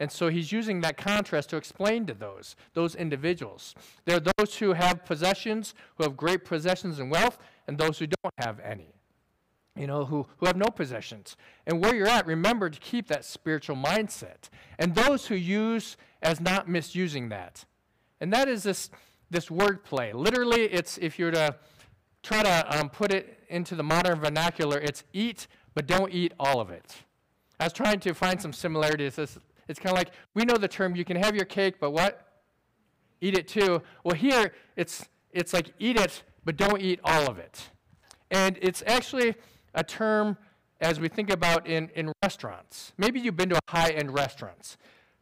[0.00, 3.74] And so he's using that contrast to explain to those, those individuals.
[4.04, 8.06] There are those who have possessions, who have great possessions and wealth, and those who
[8.06, 8.93] don't have any,
[9.76, 11.36] you know, who, who have no possessions.
[11.66, 14.48] And where you're at, remember to keep that spiritual mindset.
[14.78, 17.64] And those who use as not misusing that.
[18.20, 18.90] And that is this,
[19.30, 20.12] this word play.
[20.12, 21.56] Literally, it's if you're to
[22.22, 26.60] try to um, put it into the modern vernacular, it's eat, but don't eat all
[26.60, 26.94] of it.
[27.58, 29.18] I was trying to find some similarities.
[29.18, 31.90] It's, it's kind of like we know the term you can have your cake, but
[31.90, 32.26] what?
[33.20, 33.82] Eat it too.
[34.04, 37.70] Well, here it's, it's like eat it, but don't eat all of it.
[38.30, 39.34] And it's actually
[39.74, 40.36] a term
[40.80, 42.92] as we think about in, in restaurants.
[42.98, 44.76] Maybe you've been to a high end restaurants,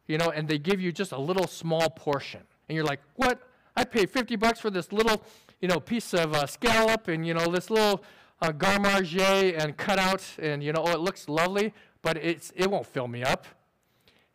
[0.07, 2.41] you know, and they give you just a little small portion.
[2.67, 3.47] And you're like, what?
[3.75, 5.23] I paid 50 bucks for this little
[5.59, 8.03] you know, piece of uh, scallop and, you know, this little
[8.41, 12.69] uh, garde and cut out and, you know, oh, it looks lovely, but it's, it
[12.69, 13.45] won't fill me up.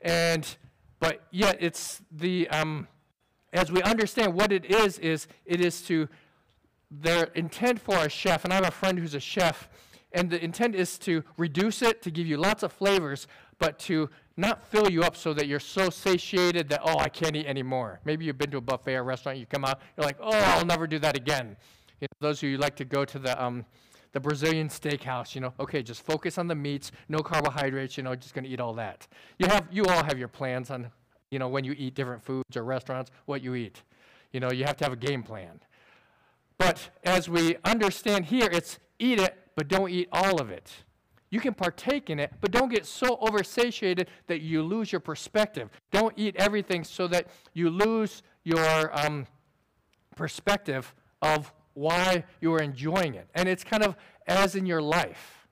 [0.00, 0.56] And,
[1.00, 2.88] but yet it's the, um,
[3.52, 6.08] as we understand what it is, is it is to,
[6.90, 9.68] their intent for a chef, and I have a friend who's a chef,
[10.12, 13.26] and the intent is to reduce it, to give you lots of flavors,
[13.58, 17.36] but to not fill you up so that you're so satiated that, oh, I can't
[17.36, 18.00] eat anymore.
[18.04, 20.64] Maybe you've been to a buffet or restaurant, you come out, you're like, oh, I'll
[20.64, 21.56] never do that again.
[22.00, 23.64] You know, those of you who like to go to the, um,
[24.12, 28.14] the Brazilian steakhouse, you know, okay, just focus on the meats, no carbohydrates, you know,
[28.14, 29.06] just going to eat all that.
[29.38, 30.90] You, have, you all have your plans on,
[31.30, 33.82] you know, when you eat different foods or restaurants, what you eat.
[34.32, 35.60] You know, you have to have a game plan.
[36.58, 40.72] But as we understand here, it's eat it, but don't eat all of it.
[41.30, 45.68] You can partake in it, but don't get so oversatiated that you lose your perspective.
[45.90, 49.26] Don't eat everything so that you lose your um,
[50.16, 53.28] perspective of why you are enjoying it.
[53.34, 55.46] And it's kind of as in your life.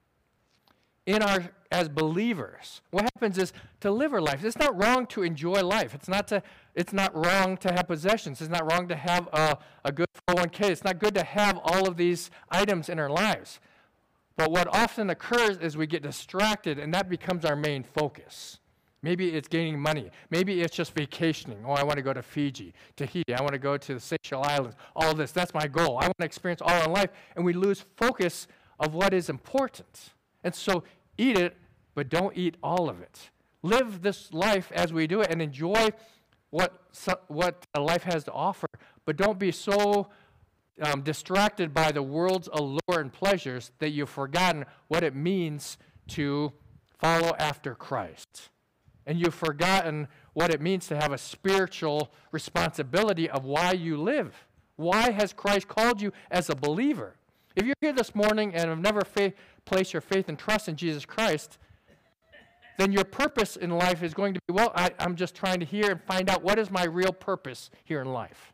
[1.04, 4.44] In our as believers, what happens is to live our life.
[4.44, 5.94] It's not wrong to enjoy life.
[5.94, 6.42] It's not to
[6.74, 8.40] it's not wrong to have possessions.
[8.40, 10.70] It's not wrong to have a, a good 401k.
[10.70, 13.60] It's not good to have all of these items in our lives.
[14.36, 18.58] But what often occurs is we get distracted, and that becomes our main focus.
[19.02, 20.10] Maybe it's gaining money.
[20.30, 21.64] Maybe it's just vacationing.
[21.64, 23.34] Oh, I want to go to Fiji, Tahiti.
[23.34, 24.76] I want to go to the Seychelles Islands.
[24.94, 25.32] All this.
[25.32, 25.98] That's my goal.
[25.98, 27.10] I want to experience all in life.
[27.36, 28.48] And we lose focus
[28.78, 30.10] of what is important.
[30.42, 30.82] And so
[31.18, 31.56] eat it,
[31.94, 33.30] but don't eat all of it.
[33.62, 35.90] Live this life as we do it and enjoy
[36.50, 36.80] what,
[37.28, 38.68] what life has to offer.
[39.04, 40.08] But don't be so
[40.80, 46.52] um, distracted by the world's allure and pleasures that you've forgotten what it means to
[46.98, 48.50] follow after Christ.
[49.06, 54.46] And you've forgotten what it means to have a spiritual responsibility of why you live.
[54.76, 57.14] Why has Christ called you as a believer?
[57.56, 59.02] If you're here this morning and have never
[59.64, 61.56] placed your faith and trust in Jesus Christ,
[62.76, 65.66] then your purpose in life is going to be well, I, I'm just trying to
[65.66, 68.52] hear and find out what is my real purpose here in life.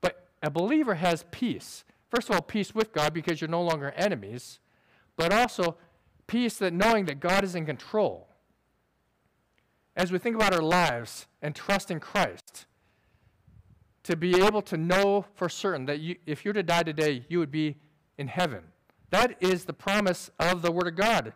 [0.00, 1.84] But a believer has peace.
[2.10, 4.58] First of all, peace with God because you're no longer enemies,
[5.16, 5.76] but also
[6.26, 8.28] peace that knowing that God is in control.
[9.96, 12.66] As we think about our lives and trust in Christ,
[14.02, 17.24] to be able to know for certain that you, if you were to die today,
[17.28, 17.76] you would be
[18.18, 18.64] in heaven.
[19.10, 21.32] That is the promise of the Word of God.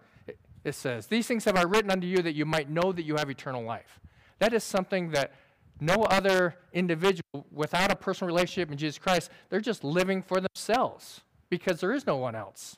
[0.65, 3.17] It says, These things have I written unto you that you might know that you
[3.17, 4.01] have eternal life.
[4.39, 5.33] That is something that
[5.81, 11.21] no other individual without a personal relationship in Jesus Christ, they're just living for themselves
[11.51, 12.77] because there is no one else.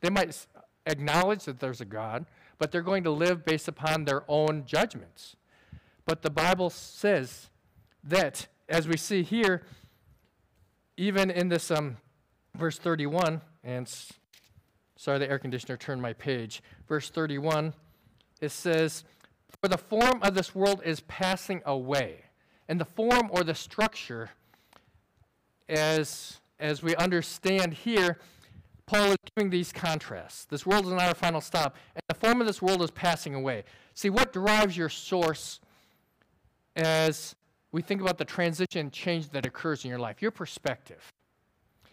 [0.00, 0.46] They might
[0.86, 2.26] acknowledge that there's a God,
[2.58, 5.36] but they're going to live based upon their own judgments.
[6.04, 7.48] But the Bible says
[8.04, 9.62] that, as we see here,
[10.96, 11.96] even in this um,
[12.56, 13.92] verse 31, and
[14.96, 16.62] sorry, the air conditioner turned my page.
[16.88, 17.74] Verse 31,
[18.40, 19.04] it says,
[19.62, 22.24] For the form of this world is passing away.
[22.68, 24.30] And the form or the structure,
[25.68, 28.18] as, as we understand here,
[28.86, 30.44] Paul is giving these contrasts.
[30.46, 33.34] This world is not our final stop, and the form of this world is passing
[33.34, 33.64] away.
[33.94, 35.60] See, what drives your source
[36.76, 37.34] as
[37.72, 40.20] we think about the transition change that occurs in your life?
[40.20, 41.12] Your perspective.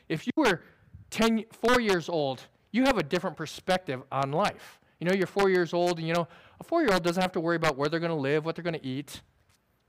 [0.10, 0.62] If you were
[1.10, 4.80] 10, four years old, you have a different perspective on life.
[5.00, 6.28] You know, you're four years old, and you know,
[6.60, 8.56] a four year old doesn't have to worry about where they're going to live, what
[8.56, 9.22] they're going to eat.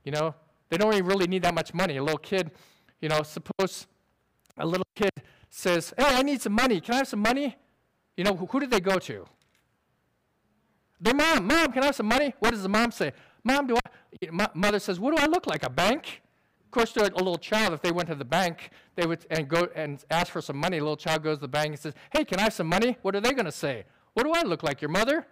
[0.03, 0.35] You know,
[0.69, 1.97] they don't even really need that much money.
[1.97, 2.51] A little kid,
[3.01, 3.87] you know, suppose
[4.57, 5.11] a little kid
[5.49, 6.79] says, Hey, I need some money.
[6.79, 7.57] Can I have some money?
[8.15, 9.25] You know, who, who did they go to?
[11.01, 11.47] Their mom.
[11.47, 12.33] Mom, can I have some money?
[12.39, 13.13] What does the mom say?
[13.43, 13.89] Mom, do I?
[14.21, 15.63] You know, Mother says, What do I look like?
[15.63, 16.21] A bank?
[16.69, 19.47] Of course, to a little child, if they went to the bank, they would and
[19.47, 20.77] go and ask for some money.
[20.77, 22.95] A little child goes to the bank and says, "Hey, can I have some money?"
[23.01, 23.85] What are they going to say?
[24.13, 25.25] What do I look like, your mother?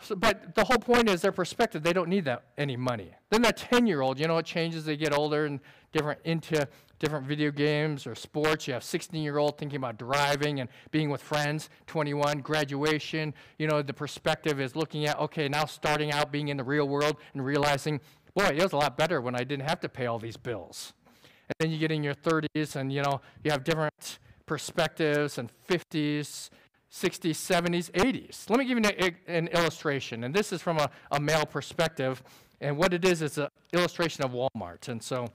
[0.00, 1.82] So, but the whole point is their perspective.
[1.82, 3.12] They don't need that any money.
[3.28, 4.86] Then that 10-year-old, you know, it changes.
[4.86, 5.60] They get older and
[5.92, 6.66] different into
[6.98, 8.66] different video games or sports.
[8.66, 11.68] You have 16-year-old thinking about driving and being with friends.
[11.86, 13.34] 21, graduation.
[13.58, 16.88] You know, the perspective is looking at okay, now starting out being in the real
[16.88, 18.00] world and realizing
[18.34, 20.92] boy, it was a lot better when I didn't have to pay all these bills.
[21.48, 25.50] And then you get in your 30s and, you know, you have different perspectives and
[25.68, 26.50] 50s,
[26.92, 28.48] 60s, 70s, 80s.
[28.48, 30.24] Let me give you an, an illustration.
[30.24, 32.22] And this is from a, a, male perspective.
[32.60, 34.88] And what it is is an illustration of Walmart.
[34.88, 35.26] And so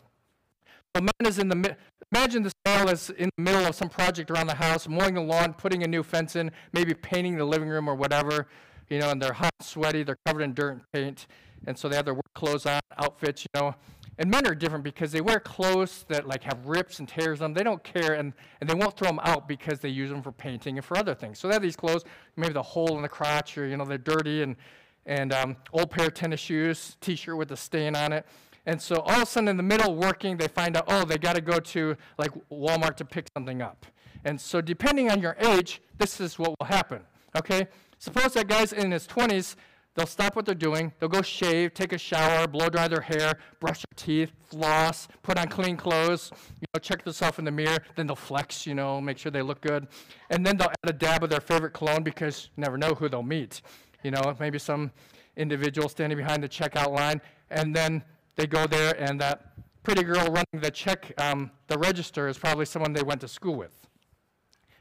[0.96, 1.76] a man is in the
[2.12, 5.22] imagine this male is in the middle of some project around the house, mowing the
[5.22, 8.48] lawn, putting a new fence in, maybe painting the living room or whatever.
[8.90, 11.28] You know, and they're hot, sweaty, they're covered in dirt and paint
[11.68, 13.76] and so they have their work clothes on, outfits, you know.
[14.18, 17.54] And men are different because they wear clothes that like have rips and tears on
[17.54, 17.54] them.
[17.54, 20.34] They don't care, and, and they won't throw them out because they use them for
[20.34, 21.40] painting and for other things.
[21.40, 22.04] So they have these clothes,
[22.36, 24.58] maybe the hole in the crotch, or you know they're dirty, and
[25.06, 28.26] and um, old pair of tennis shoes, T-shirt with a stain on it.
[28.66, 31.18] And so all of a sudden, in the middle working, they find out, oh, they
[31.18, 33.86] got to go to like Walmart to pick something up.
[34.26, 37.02] And so, depending on your age, this is what will happen.
[37.38, 37.68] Okay,
[38.00, 39.56] suppose that guy's in his 20s
[40.00, 40.94] They'll stop what they're doing.
[40.98, 45.38] They'll go shave, take a shower, blow dry their hair, brush their teeth, floss, put
[45.38, 46.32] on clean clothes,
[46.62, 47.80] you know, check themselves in the mirror.
[47.98, 49.90] Then they'll flex, you know, make sure they look good.
[50.30, 53.10] And then they'll add a dab of their favorite cologne because you never know who
[53.10, 53.62] they'll meet.
[54.02, 54.90] You know, maybe some
[55.36, 57.20] individual standing behind the checkout line.
[57.52, 58.02] And then
[58.38, 59.52] they go there, and that
[59.84, 63.56] pretty girl running the check, um, the register, is probably someone they went to school
[63.56, 63.86] with.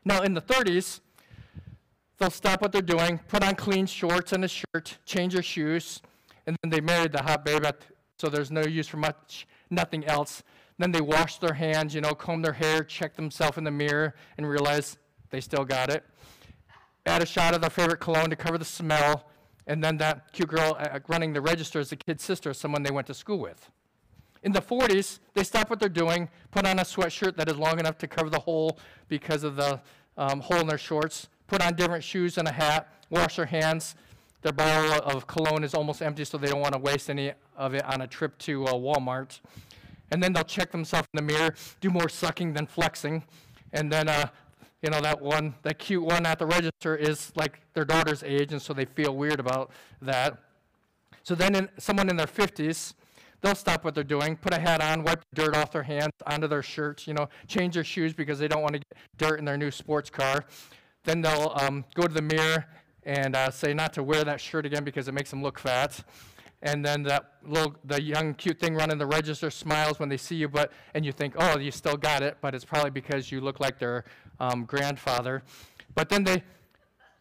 [0.05, 1.01] Now, in the 30s,
[2.19, 6.03] They'll stop what they're doing, put on clean shorts and a shirt, change their shoes,
[6.47, 7.85] and then they married the hot babe, at,
[8.19, 10.43] so there's no use for much, nothing else.
[10.79, 14.15] Then they wash their hands, you know, comb their hair, check themselves in the mirror,
[14.37, 14.97] and realize
[15.31, 16.05] they still got it.
[17.07, 19.29] Add a shot of their favorite cologne to cover the smell,
[19.69, 22.91] and then that cute girl uh, running the register is the kid's sister, someone they
[22.91, 23.71] went to school with.
[24.43, 27.79] In the 40s, they stop what they're doing, put on a sweatshirt that is long
[27.79, 28.79] enough to cover the hole
[29.09, 29.81] because of the
[30.17, 33.97] um, hole in their shorts, put on different shoes and a hat, wash their hands.
[34.43, 37.75] Their bottle of cologne is almost empty, so they don't want to waste any of
[37.75, 39.41] it on a trip to uh, Walmart.
[40.13, 43.25] And then they'll check themselves in the mirror, do more sucking than flexing.
[43.73, 44.29] And then, uh,
[44.83, 48.53] you know, that one, that cute one at the register is like their daughter's age,
[48.53, 50.39] and so they feel weird about that.
[51.25, 52.95] So then, in, someone in their 50s,
[53.43, 56.47] they'll stop what they're doing, put a hat on, wipe dirt off their hands onto
[56.47, 59.45] their shirts, you know, change their shoes because they don't want to get dirt in
[59.45, 60.45] their new sports car.
[61.05, 62.67] Then they'll um, go to the mirror
[63.05, 66.03] and uh, say not to wear that shirt again because it makes them look fat.
[66.61, 70.35] And then that little, the young cute thing running the register smiles when they see
[70.35, 73.41] you, but and you think, oh, you still got it, but it's probably because you
[73.41, 74.05] look like their
[74.41, 75.43] um, grandfather.
[75.95, 76.43] But then they,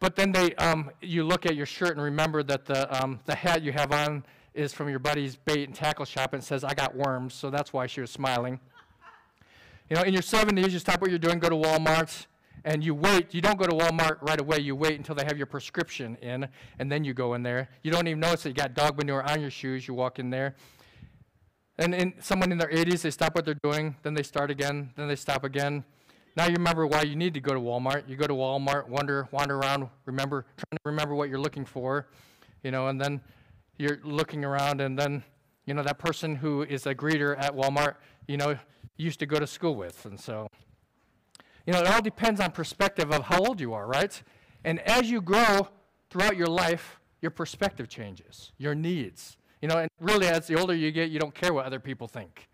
[0.00, 3.34] but then they, um, you look at your shirt and remember that the um, the
[3.34, 4.24] hat you have on
[4.54, 7.72] is from your buddy's bait and tackle shop and says, I got worms, so that's
[7.72, 8.58] why she was smiling.
[9.88, 12.26] You know, in your 70s, you stop what you're doing, go to Walmart,
[12.64, 13.34] and you wait.
[13.34, 14.58] You don't go to Walmart right away.
[14.58, 16.48] You wait until they have your prescription in,
[16.78, 17.68] and then you go in there.
[17.82, 19.88] You don't even notice that you got dog manure on your shoes.
[19.88, 20.54] You walk in there.
[21.78, 24.90] And in, someone in their 80s, they stop what they're doing, then they start again,
[24.96, 25.84] then they stop again.
[26.36, 28.08] Now you remember why you need to go to Walmart.
[28.08, 32.08] You go to Walmart, wander, wander around, remember, trying to remember what you're looking for,
[32.64, 33.20] you know, and then
[33.78, 35.22] you're looking around, and then,
[35.66, 37.94] you know, that person who is a greeter at Walmart,
[38.26, 38.58] you know,
[38.96, 40.48] used to go to school with, and so,
[41.68, 44.22] you know, it all depends on perspective of how old you are, right?
[44.64, 45.68] And as you grow
[46.08, 49.36] throughout your life, your perspective changes, your needs.
[49.60, 52.08] You know, and really, as the older you get, you don't care what other people
[52.08, 52.48] think.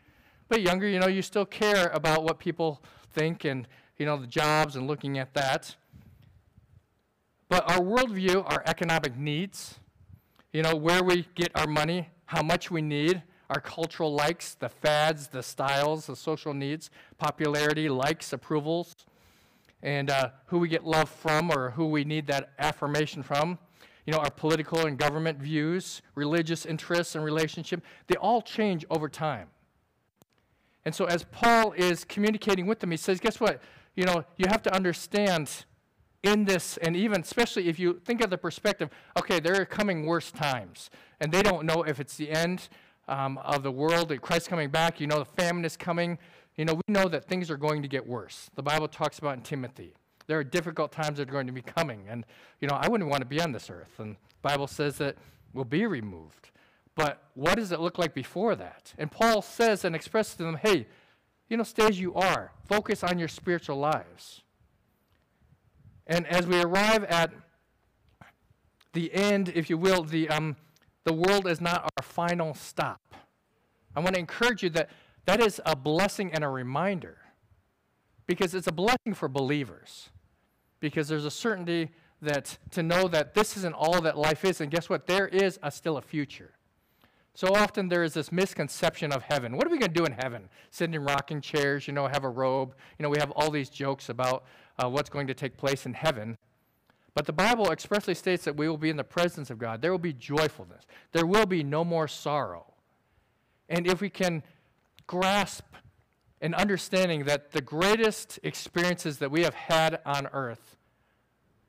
[0.48, 4.26] But younger, you know, you still care about what people think and, you know, the
[4.26, 5.76] jobs and looking at that.
[7.48, 9.78] But our worldview, our economic needs,
[10.52, 13.22] you know, where we get our money, how much we need,
[13.54, 18.96] our cultural likes, the fads, the styles, the social needs, popularity, likes, approvals,
[19.80, 23.56] and uh, who we get love from or who we need that affirmation from.
[24.06, 29.08] You know, our political and government views, religious interests and relationship, they all change over
[29.08, 29.46] time.
[30.84, 33.62] And so as Paul is communicating with them, he says, guess what?
[33.94, 35.64] You know, you have to understand
[36.24, 40.06] in this, and even especially if you think of the perspective, okay, there are coming
[40.06, 40.90] worse times.
[41.20, 42.68] And they don't know if it's the end
[43.08, 45.00] um, of the world, that Christ's coming back.
[45.00, 46.18] You know, the famine is coming.
[46.56, 48.50] You know, we know that things are going to get worse.
[48.54, 49.94] The Bible talks about in Timothy.
[50.26, 52.06] There are difficult times that are going to be coming.
[52.08, 52.24] And,
[52.60, 53.98] you know, I wouldn't want to be on this earth.
[53.98, 55.16] And Bible says that
[55.52, 56.50] we'll be removed.
[56.94, 58.94] But what does it look like before that?
[58.96, 60.86] And Paul says and expresses to them, hey,
[61.48, 62.52] you know, stay as you are.
[62.66, 64.42] Focus on your spiritual lives.
[66.06, 67.32] And as we arrive at
[68.92, 70.56] the end, if you will, the, um,
[71.04, 73.00] the world is not our final stop.
[73.94, 74.90] I want to encourage you that
[75.26, 77.18] that is a blessing and a reminder
[78.26, 80.10] because it's a blessing for believers
[80.80, 81.90] because there's a certainty
[82.20, 85.06] that to know that this isn't all that life is and guess what?
[85.06, 86.52] There is a, still a future.
[87.34, 89.56] So often there is this misconception of heaven.
[89.56, 90.48] What are we going to do in heaven?
[90.70, 92.74] Sit in rocking chairs you know have a robe.
[92.98, 94.44] You know we have all these jokes about
[94.82, 96.36] uh, what's going to take place in heaven
[97.14, 99.80] but the Bible expressly states that we will be in the presence of God.
[99.80, 100.84] There will be joyfulness.
[101.12, 102.74] There will be no more sorrow.
[103.68, 104.42] And if we can
[105.06, 105.64] grasp
[106.40, 110.76] an understanding that the greatest experiences that we have had on earth,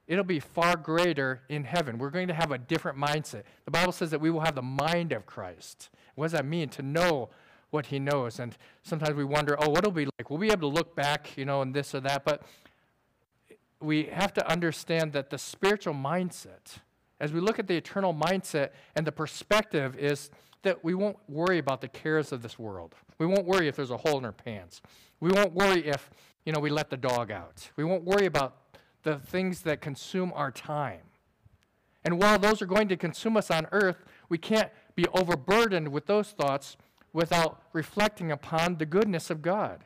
[0.08, 1.98] it'll be far greater in heaven.
[1.98, 3.44] We're going to have a different mindset.
[3.66, 5.90] The Bible says that we will have the mind of Christ.
[6.16, 6.70] What does that mean?
[6.70, 7.30] To know
[7.70, 8.40] what he knows.
[8.40, 10.30] And sometimes we wonder, oh, what will be like?
[10.30, 12.26] We'll be able to look back, you know, and this or that.
[12.26, 12.42] But
[13.86, 16.80] we have to understand that the spiritual mindset,
[17.20, 20.30] as we look at the eternal mindset and the perspective, is
[20.64, 22.96] that we won't worry about the cares of this world.
[23.20, 24.82] We won't worry if there's a hole in our pants.
[25.20, 26.10] We won't worry if,
[26.46, 27.70] you know, we let the dog out.
[27.76, 28.58] We won't worry about
[29.04, 31.02] the things that consume our time.
[32.04, 36.08] And while those are going to consume us on earth, we can't be overburdened with
[36.08, 36.78] those thoughts
[37.14, 39.86] without reflecting upon the goodness of God.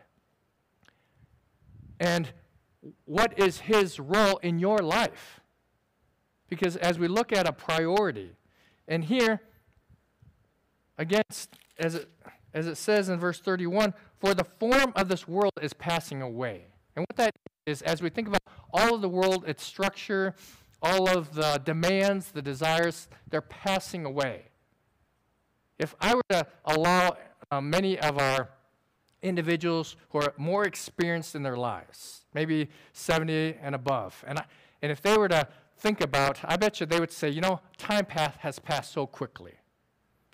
[1.99, 2.31] And
[3.05, 5.41] what is his role in your life?
[6.49, 8.31] Because as we look at a priority,
[8.87, 9.41] and here,
[10.97, 12.09] against, as it,
[12.53, 16.65] as it says in verse 31, for the form of this world is passing away.
[16.95, 18.41] And what that is, as we think about
[18.73, 20.35] all of the world, its structure,
[20.81, 24.45] all of the demands, the desires, they're passing away.
[25.77, 27.17] If I were to allow
[27.51, 28.49] uh, many of our
[29.21, 34.23] individuals who are more experienced in their lives, maybe 70 and above.
[34.27, 34.45] And, I,
[34.81, 35.47] and if they were to
[35.77, 39.05] think about, I bet you they would say, you know, time path has passed so
[39.05, 39.53] quickly.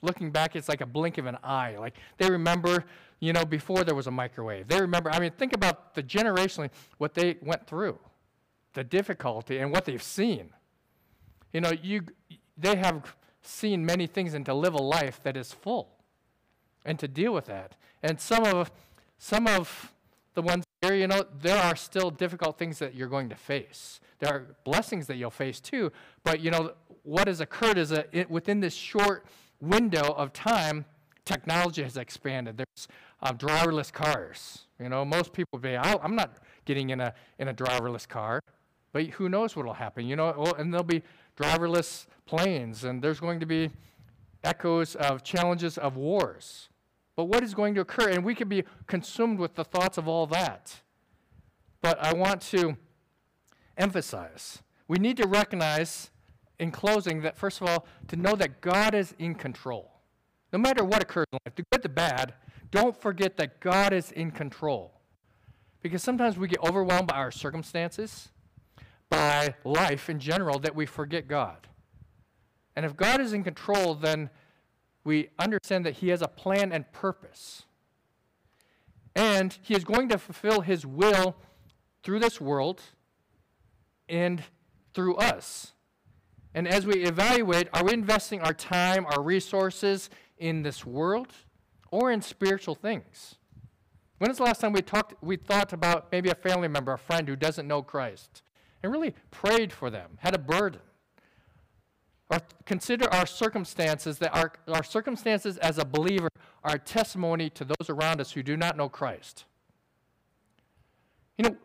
[0.02, 1.78] Looking back, it's like a blink of an eye.
[1.80, 2.86] Like they remember,
[3.20, 4.68] you know, before there was a microwave.
[4.68, 7.98] They remember, I mean, think about the generationally, what they went through,
[8.74, 10.50] the difficulty, and what they've seen.
[11.54, 12.02] You know, you,
[12.58, 15.95] they have seen many things and to live a life that is full
[16.86, 17.76] and to deal with that.
[18.04, 18.72] And some of,
[19.18, 19.94] some of
[20.36, 24.00] the ones here, you know, there are still difficult things that you're going to face.
[24.20, 25.92] There are blessings that you'll face too,
[26.24, 26.74] but you know,
[27.04, 29.26] what has occurred is that it, within this short
[29.60, 30.86] window of time,
[31.26, 32.58] technology has expanded.
[32.58, 32.88] There's
[33.22, 34.66] um, driverless cars.
[34.80, 38.42] You know, most people say, I'm not getting in a, in a driverless car,
[38.92, 41.02] but who knows what will happen, you know, and there'll be
[41.38, 43.72] driverless planes, and there's going to be
[44.44, 46.70] echoes of challenges of wars.
[47.16, 48.10] But what is going to occur?
[48.10, 50.82] And we could be consumed with the thoughts of all that.
[51.82, 52.78] But I want to
[53.78, 56.12] emphasize we need to recognize,
[56.60, 59.92] in closing, that first of all, to know that God is in control.
[60.54, 62.34] No matter what occurs in life, the good, the bad,
[62.72, 64.94] don't forget that God is in control.
[65.82, 68.30] Because sometimes we get overwhelmed by our circumstances,
[69.10, 71.68] by life in general, that we forget God.
[72.76, 74.30] And if God is in control, then
[75.06, 77.64] we understand that He has a plan and purpose.
[79.16, 81.38] And He is going to fulfill His will
[82.04, 82.82] through this world
[84.10, 84.44] and
[84.94, 85.72] through us.
[86.54, 91.28] And as we evaluate, are we investing our time, our resources in this world
[91.92, 93.36] or in spiritual things?
[94.18, 96.98] When is the last time we talked we thought about maybe a family member, a
[96.98, 98.42] friend who doesn't know Christ
[98.82, 100.82] and really prayed for them, had a burden?
[102.30, 106.30] Or consider our circumstances that our, our circumstances as a believer
[106.64, 109.46] are a testimony to those around us who do not know Christ.
[111.38, 111.58] You know,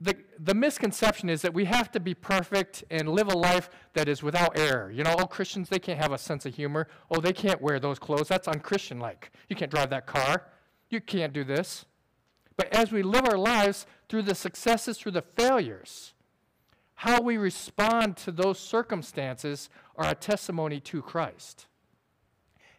[0.00, 4.08] the, the misconception is that we have to be perfect and live a life that
[4.08, 4.90] is without error.
[4.90, 6.88] You know, oh, Christians, they can't have a sense of humor.
[7.10, 8.28] Oh, they can't wear those clothes.
[8.28, 9.30] That's unchristian like.
[9.48, 10.46] You can't drive that car.
[10.88, 11.84] You can't do this.
[12.56, 16.14] But as we live our lives through the successes, through the failures,
[17.00, 21.66] how we respond to those circumstances are a testimony to Christ.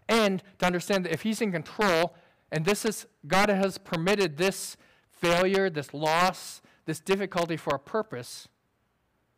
[0.08, 2.16] And to understand that if He's in control,
[2.52, 4.78] and this is, God has permitted this
[5.10, 8.48] failure, this loss, this difficulty for a purpose,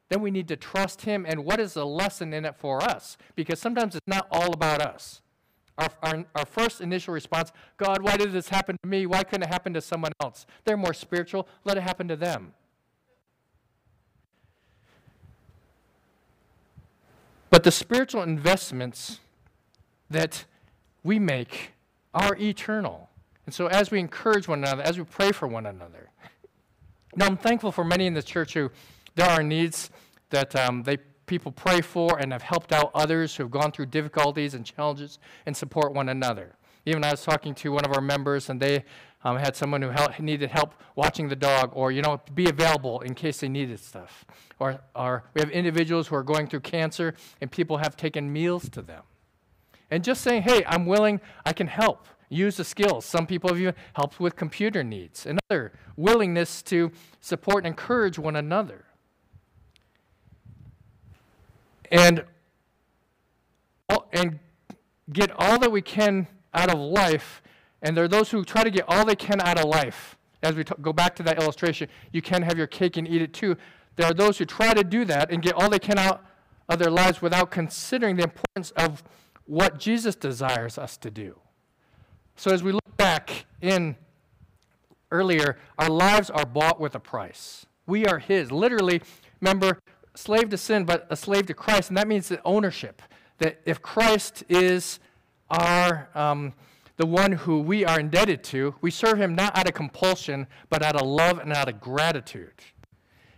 [0.10, 1.26] then we need to trust Him.
[1.26, 3.16] And what is the lesson in it for us?
[3.38, 5.22] Because sometimes it's not all about us.
[5.78, 9.06] Our, our, our, first initial response God, why did this happen to me?
[9.06, 10.46] Why couldn't it happen to someone else?
[10.66, 11.48] They're more spiritual.
[11.64, 12.54] Let it happen to them.
[17.54, 19.20] But the spiritual investments
[20.10, 20.46] that
[21.04, 21.74] we make
[22.12, 23.12] are eternal.
[23.46, 26.10] And so, as we encourage one another, as we pray for one another,
[27.16, 28.72] now, I'm thankful for many in the church who
[29.14, 29.92] there are needs
[30.32, 30.98] that um, they
[31.28, 35.20] people pray for and have helped out others who have gone through difficulties and challenges
[35.46, 36.56] and support one another.
[36.88, 38.84] Even I was talking to one of our members, and they
[39.24, 43.02] um, had someone who help, needed help watching the dog, or you know, be available
[43.02, 44.26] in case they needed stuff.
[44.60, 48.70] Or, or we have individuals who are going through cancer, and people have taken meals
[48.70, 49.04] to them.
[49.90, 51.22] And just saying, "Hey, I'm willing.
[51.46, 53.06] I can help." use the skills.
[53.06, 55.26] Some people have even helped with computer needs.
[55.26, 58.86] Another willingness to support and encourage one another.
[61.92, 62.24] And,
[64.12, 64.40] and
[65.12, 67.43] get all that we can out of life.
[67.84, 70.18] And there are those who try to get all they can out of life.
[70.42, 73.22] As we t- go back to that illustration, you can have your cake and eat
[73.22, 73.56] it too.
[73.98, 76.26] There are those who try to do that and get all they can out
[76.70, 79.04] of their lives without considering the importance of
[79.46, 81.38] what Jesus desires us to do.
[82.36, 83.96] So as we look back in
[85.12, 87.66] earlier, our lives are bought with a price.
[87.86, 88.52] We are His.
[88.52, 89.02] Literally,
[89.42, 89.80] remember,
[90.16, 91.90] slave to sin, but a slave to Christ.
[91.90, 93.02] And that means the ownership.
[93.40, 95.00] That if Christ is
[95.50, 96.54] our, um,
[96.98, 100.84] the one who we are indebted to, we serve Him not out of compulsion, but
[100.84, 102.54] out of love and out of gratitude.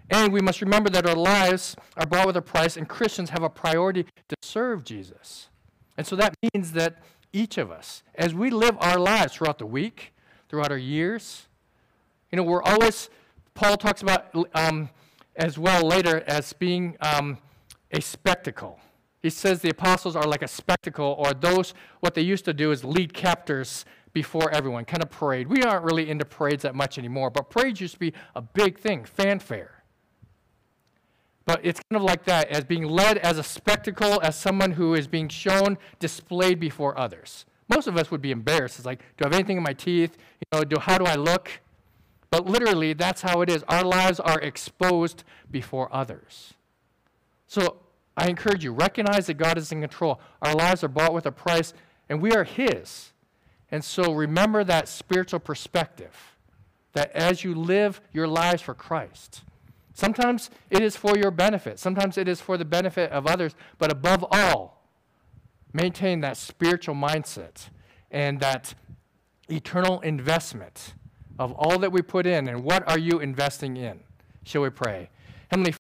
[0.10, 3.44] And we must remember that our lives are bought with a price, and Christians have
[3.44, 5.50] a priority to serve Jesus.
[5.98, 7.02] And so that means that
[7.34, 10.14] each of us, as we live our lives throughout the week,
[10.50, 11.48] throughout our years.
[12.32, 13.10] You know, we're always,
[13.54, 14.90] Paul talks about um,
[15.36, 17.40] as well later as being um,
[17.92, 18.80] a spectacle.
[19.26, 22.70] He says the apostles are like a spectacle, or those, what they used to do
[22.70, 25.48] is lead captors before everyone, kind of parade.
[25.48, 28.78] We aren't really into parades that much anymore, but parades used to be a big
[28.78, 29.82] thing, fanfare.
[31.44, 34.94] But it's kind of like that, as being led as a spectacle, as someone who
[34.94, 37.46] is being shown, displayed before others.
[37.68, 38.78] Most of us would be embarrassed.
[38.78, 40.18] It's like, do I have anything in my teeth?
[40.40, 41.50] You know, do, how do I look?
[42.30, 43.64] But literally, that's how it is.
[43.70, 46.54] Our lives are exposed before others.
[47.48, 47.78] So
[48.18, 50.20] I encourage you, recognize that God is in control.
[50.42, 51.74] Our lives are bought with a price,
[52.10, 53.12] and we are His.
[53.72, 56.38] And so remember that spiritual perspective
[56.94, 59.42] that as you live your lives for Christ,
[59.96, 63.90] Sometimes it is for your benefit, sometimes it is for the benefit of others, but
[63.90, 64.84] above all,
[65.72, 67.70] maintain that spiritual mindset
[68.12, 68.76] and that
[69.50, 70.96] eternal investment
[71.40, 74.02] of all that we put in and what are you investing in?
[74.44, 75.10] Shall we pray?
[75.50, 75.74] Heavenly